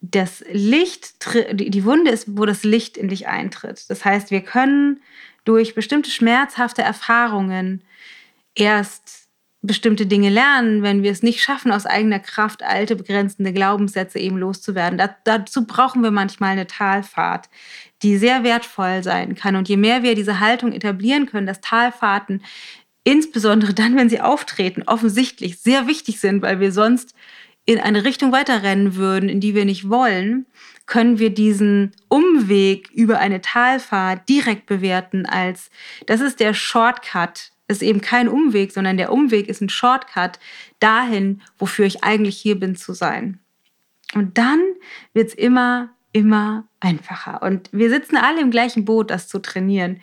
[0.02, 1.16] Das Licht,
[1.52, 3.90] die Wunde ist, wo das Licht in dich eintritt.
[3.90, 5.02] Das heißt, wir können
[5.44, 7.84] durch bestimmte schmerzhafte Erfahrungen
[8.56, 9.29] erst
[9.62, 14.38] bestimmte Dinge lernen, wenn wir es nicht schaffen, aus eigener Kraft alte, begrenzende Glaubenssätze eben
[14.38, 14.98] loszuwerden.
[14.98, 17.50] Da, dazu brauchen wir manchmal eine Talfahrt,
[18.02, 19.58] die sehr wertvoll sein kann.
[19.58, 22.42] Und je mehr wir diese Haltung etablieren können, dass Talfahrten,
[23.04, 27.14] insbesondere dann, wenn sie auftreten, offensichtlich sehr wichtig sind, weil wir sonst
[27.66, 30.46] in eine Richtung weiterrennen würden, in die wir nicht wollen,
[30.86, 35.70] können wir diesen Umweg über eine Talfahrt direkt bewerten als,
[36.08, 40.40] das ist der Shortcut, ist eben kein Umweg, sondern der Umweg ist ein Shortcut
[40.80, 43.40] dahin, wofür ich eigentlich hier bin zu sein.
[44.16, 44.60] Und dann
[45.14, 47.44] wird es immer, immer einfacher.
[47.44, 50.02] Und wir sitzen alle im gleichen Boot, das zu trainieren.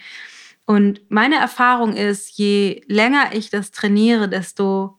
[0.65, 4.99] Und meine Erfahrung ist, je länger ich das trainiere, desto,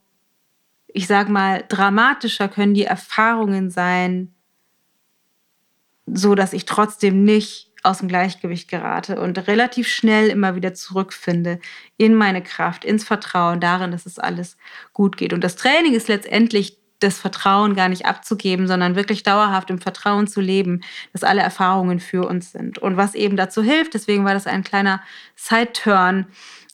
[0.88, 4.34] ich sag mal, dramatischer können die Erfahrungen sein,
[6.05, 11.59] so dass ich trotzdem nicht aus dem Gleichgewicht gerate und relativ schnell immer wieder zurückfinde
[11.97, 14.57] in meine Kraft, ins Vertrauen darin, dass es alles
[14.93, 15.34] gut geht.
[15.34, 20.28] Und das Training ist letztendlich das Vertrauen gar nicht abzugeben, sondern wirklich dauerhaft im Vertrauen
[20.28, 20.82] zu leben,
[21.13, 22.80] dass alle Erfahrungen für uns sind.
[22.80, 25.01] Und was eben dazu hilft, deswegen war das ein kleiner
[25.36, 26.25] Side-Turn,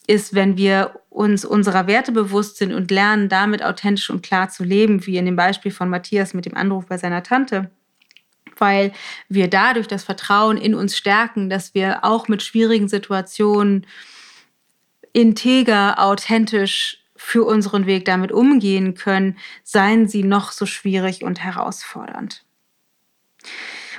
[0.06, 4.64] ist, wenn wir uns unserer Werte bewusst sind und lernen, damit authentisch und klar zu
[4.64, 7.70] leben, wie in dem Beispiel von Matthias mit dem Anruf bei seiner Tante
[8.58, 8.92] weil
[9.28, 13.86] wir dadurch das Vertrauen in uns stärken, dass wir auch mit schwierigen Situationen
[15.12, 22.44] integer, authentisch für unseren Weg damit umgehen können, seien sie noch so schwierig und herausfordernd.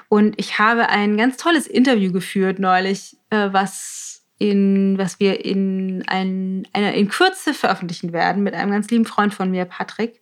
[0.10, 6.04] Und ich habe ein ganz tolles Interview geführt neulich, äh, was, in, was wir in,
[6.08, 10.22] ein, einer, in Kürze veröffentlichen werden mit einem ganz lieben Freund von mir, Patrick,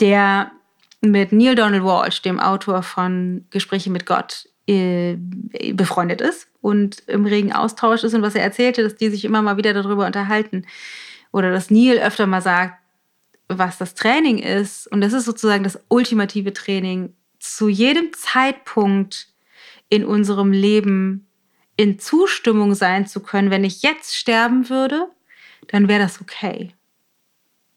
[0.00, 0.52] der
[1.00, 5.16] mit Neil Donald Walsh, dem Autor von Gespräche mit Gott, äh,
[5.72, 9.40] befreundet ist und im regen Austausch ist und was er erzählte, dass die sich immer
[9.40, 10.66] mal wieder darüber unterhalten,
[11.32, 12.74] oder dass Neil öfter mal sagt,
[13.48, 14.86] was das Training ist.
[14.90, 19.28] Und das ist sozusagen das ultimative Training, zu jedem Zeitpunkt
[19.88, 21.26] in unserem Leben
[21.76, 23.50] in Zustimmung sein zu können.
[23.50, 25.08] Wenn ich jetzt sterben würde,
[25.68, 26.74] dann wäre das okay.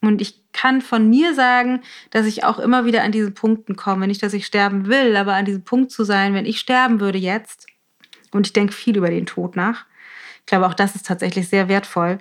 [0.01, 4.07] Und ich kann von mir sagen, dass ich auch immer wieder an diesen Punkten komme.
[4.07, 7.17] Nicht, dass ich sterben will, aber an diesem Punkt zu sein, wenn ich sterben würde
[7.17, 7.67] jetzt,
[8.31, 9.85] und ich denke viel über den Tod nach,
[10.39, 12.17] ich glaube, auch das ist tatsächlich sehr wertvoll,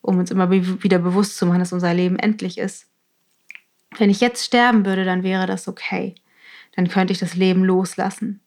[0.00, 2.86] um uns immer wieder bewusst zu machen, dass unser Leben endlich ist.
[3.98, 6.14] Wenn ich jetzt sterben würde, dann wäre das okay.
[6.76, 8.40] Dann könnte ich das Leben loslassen.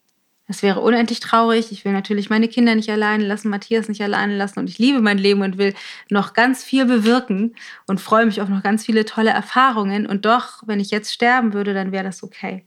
[0.49, 1.71] Es wäre unendlich traurig.
[1.71, 5.01] Ich will natürlich meine Kinder nicht alleine lassen, Matthias nicht alleine lassen und ich liebe
[5.01, 5.73] mein Leben und will
[6.09, 10.07] noch ganz viel bewirken und freue mich auf noch ganz viele tolle Erfahrungen.
[10.07, 12.65] Und doch, wenn ich jetzt sterben würde, dann wäre das okay.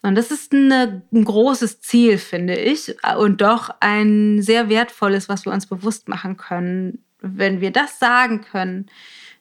[0.00, 5.44] Und das ist eine, ein großes Ziel, finde ich, und doch ein sehr wertvolles, was
[5.44, 7.04] wir uns bewusst machen können.
[7.20, 8.86] Wenn wir das sagen können,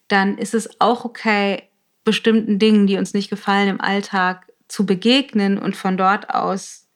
[0.07, 1.69] dann ist es auch okay,
[2.03, 6.86] bestimmten Dingen, die uns nicht gefallen im Alltag, zu begegnen und von dort aus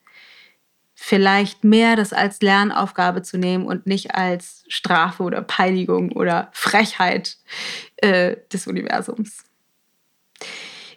[1.04, 7.38] vielleicht mehr das als Lernaufgabe zu nehmen und nicht als Strafe oder Peinigung oder Frechheit
[7.96, 9.42] äh, des Universums.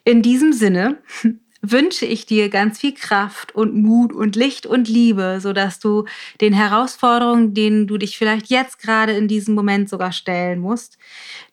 [0.03, 0.99] In diesem Sinne
[1.63, 6.05] wünsche ich dir ganz viel Kraft und Mut und Licht und Liebe, sodass du
[6.39, 10.99] den Herausforderungen, denen du dich vielleicht jetzt gerade in diesem Moment sogar stellen musst,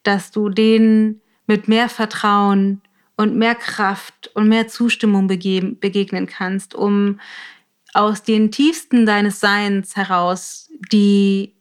[0.03, 2.83] dass du denen mit mehr Vertrauen
[3.17, 7.19] und mehr Kraft und mehr Zustimmung begegnen kannst, um
[7.93, 11.55] aus den tiefsten deines Seins heraus die,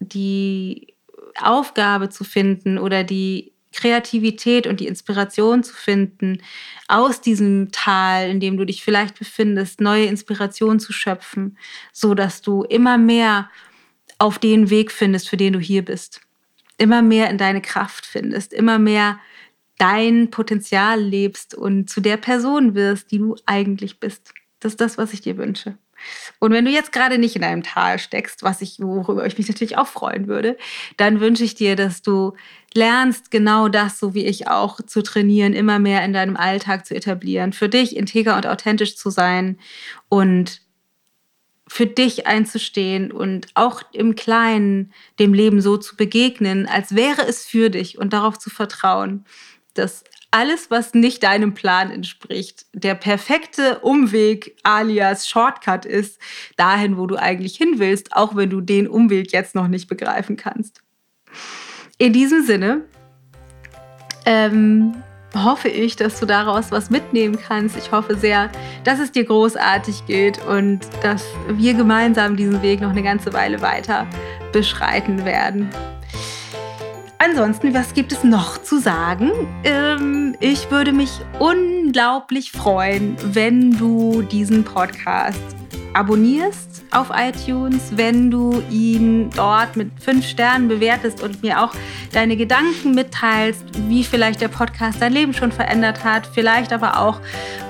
[0.00, 0.94] die
[1.40, 6.40] Aufgabe zu finden oder die Kreativität und die Inspiration zu finden,
[6.88, 11.58] aus diesem Tal, in dem du dich vielleicht befindest, neue Inspiration zu schöpfen,
[11.92, 13.50] so dass du immer mehr
[14.18, 16.20] auf den Weg findest, für den du hier bist.
[16.78, 19.18] Immer mehr in deine Kraft findest, immer mehr
[19.78, 24.32] dein Potenzial lebst und zu der Person wirst, die du eigentlich bist.
[24.64, 25.76] Das ist das, was ich dir wünsche.
[26.38, 29.46] Und wenn du jetzt gerade nicht in einem Tal steckst, was ich, worüber ich mich
[29.46, 30.56] natürlich auch freuen würde,
[30.96, 32.32] dann wünsche ich dir, dass du
[32.72, 36.94] lernst, genau das, so wie ich auch, zu trainieren, immer mehr in deinem Alltag zu
[36.94, 39.58] etablieren, für dich integer und authentisch zu sein
[40.08, 40.62] und
[41.68, 47.44] für dich einzustehen und auch im Kleinen dem Leben so zu begegnen, als wäre es
[47.44, 49.26] für dich und darauf zu vertrauen,
[49.74, 50.04] dass
[50.34, 56.20] alles, was nicht deinem Plan entspricht, der perfekte Umweg alias Shortcut ist,
[56.56, 60.36] dahin, wo du eigentlich hin willst, auch wenn du den Umweg jetzt noch nicht begreifen
[60.36, 60.80] kannst.
[61.98, 62.82] In diesem Sinne
[64.26, 65.04] ähm,
[65.36, 67.76] hoffe ich, dass du daraus was mitnehmen kannst.
[67.76, 68.50] Ich hoffe sehr,
[68.82, 73.60] dass es dir großartig geht und dass wir gemeinsam diesen Weg noch eine ganze Weile
[73.60, 74.08] weiter
[74.52, 75.70] beschreiten werden.
[77.24, 79.30] Ansonsten, was gibt es noch zu sagen?
[79.64, 85.40] Ähm, ich würde mich unglaublich freuen, wenn du diesen Podcast
[85.94, 91.72] abonnierst auf iTunes, wenn du ihn dort mit fünf Sternen bewertest und mir auch
[92.12, 97.20] deine Gedanken mitteilst, wie vielleicht der Podcast dein Leben schon verändert hat, vielleicht aber auch,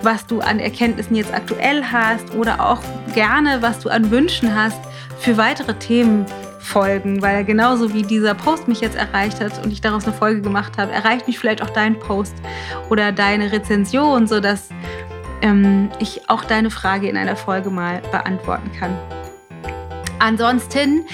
[0.02, 2.80] was du an Erkenntnissen jetzt aktuell hast oder auch
[3.14, 4.80] gerne, was du an Wünschen hast
[5.20, 6.26] für weitere Themen
[6.64, 10.40] folgen, weil genauso wie dieser Post mich jetzt erreicht hat und ich daraus eine Folge
[10.40, 12.34] gemacht habe, erreicht mich vielleicht auch dein Post
[12.90, 14.70] oder deine Rezension, sodass
[15.42, 18.98] ähm, ich auch deine Frage in einer Folge mal beantworten kann.
[20.18, 21.04] Ansonsten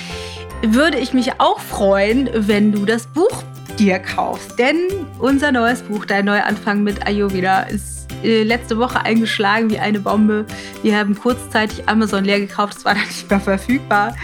[0.62, 3.42] würde ich mich auch freuen, wenn du das Buch
[3.78, 4.76] dir kaufst, denn
[5.18, 10.46] unser neues Buch, Dein Neuanfang mit Ayurveda, ist äh, letzte Woche eingeschlagen wie eine Bombe.
[10.82, 14.16] Wir haben kurzzeitig Amazon leer gekauft, es war dann nicht mehr verfügbar.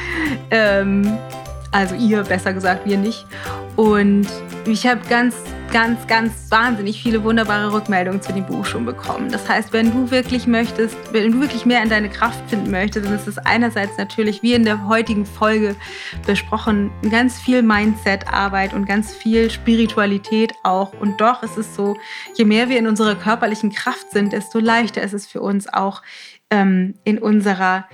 [0.50, 1.18] Ähm,
[1.72, 3.26] also ihr, besser gesagt, wir nicht.
[3.76, 4.26] Und
[4.66, 5.34] ich habe ganz
[5.76, 9.30] ganz, ganz wahnsinnig viele wunderbare Rückmeldungen zu dem Buch schon bekommen.
[9.30, 13.04] Das heißt, wenn du wirklich möchtest, wenn du wirklich mehr in deine Kraft finden möchtest,
[13.04, 15.76] dann ist es einerseits natürlich, wie in der heutigen Folge
[16.26, 20.94] besprochen, ganz viel Mindset-Arbeit und ganz viel Spiritualität auch.
[20.98, 21.94] Und doch ist es so,
[22.36, 26.00] je mehr wir in unserer körperlichen Kraft sind, desto leichter ist es für uns auch
[26.48, 27.86] ähm, in unserer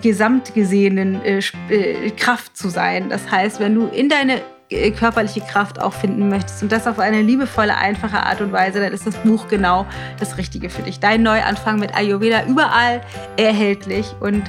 [0.00, 3.10] gesamt gesehenen äh, äh, Kraft zu sein.
[3.10, 7.22] Das heißt, wenn du in deine körperliche Kraft auch finden möchtest und das auf eine
[7.22, 9.86] liebevolle, einfache Art und Weise, dann ist das Buch genau
[10.18, 10.98] das Richtige für dich.
[10.98, 13.00] Dein Neuanfang mit Ayurveda überall
[13.36, 14.42] erhältlich und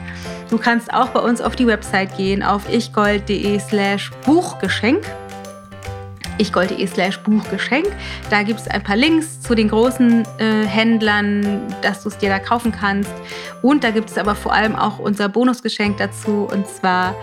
[0.49, 5.03] du kannst auch bei uns auf die Website gehen auf ichgold.de slash Buchgeschenk
[6.39, 7.88] ichgold.de slash Buchgeschenk.
[8.30, 12.30] Da gibt es ein paar Links zu den großen äh, Händlern, dass du es dir
[12.30, 13.11] da kaufen kannst.
[13.61, 17.15] Und da gibt es aber vor allem auch unser Bonusgeschenk dazu und zwar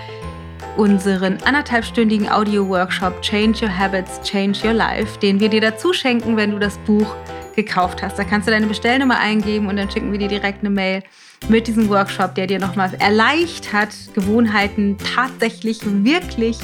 [0.77, 6.51] unseren anderthalbstündigen Audio-Workshop Change Your Habits, Change Your Life, den wir dir dazu schenken, wenn
[6.51, 7.15] du das Buch
[7.55, 8.19] gekauft hast.
[8.19, 11.03] Da kannst du deine Bestellnummer eingeben und dann schicken wir dir direkt eine Mail
[11.49, 16.59] mit diesem Workshop, der dir nochmal erleichtert, Gewohnheiten tatsächlich wirklich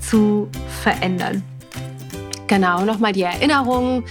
[0.00, 0.48] zu
[0.82, 1.42] verändern.
[2.46, 4.04] Genau, nochmal die Erinnerung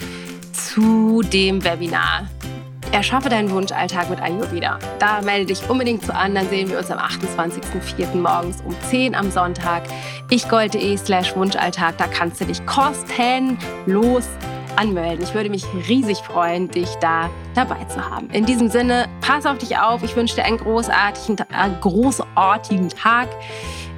[0.51, 2.29] zu dem Webinar.
[2.95, 4.79] Erschaffe deinen Wunschalltag mit Ayurveda.
[4.99, 8.15] Da melde dich unbedingt zu an, dann sehen wir uns am 28.04.
[8.15, 9.83] morgens um 10 am Sonntag.
[10.29, 14.29] ichgold.de slash Wunschalltag, da kannst du dich kostenlos
[14.77, 15.25] anmelden.
[15.25, 18.29] Ich würde mich riesig freuen, dich da dabei zu haben.
[18.29, 20.01] In diesem Sinne, pass auf dich auf.
[20.01, 23.27] Ich wünsche dir einen großartigen, äh, großartigen Tag.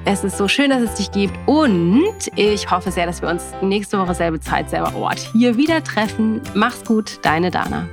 [0.06, 3.44] Es ist so schön, dass es dich gibt und ich hoffe sehr, dass wir uns
[3.62, 6.40] nächste Woche selbe Zeit, selber Ort hier wieder treffen.
[6.54, 7.86] Mach's gut, deine Dana.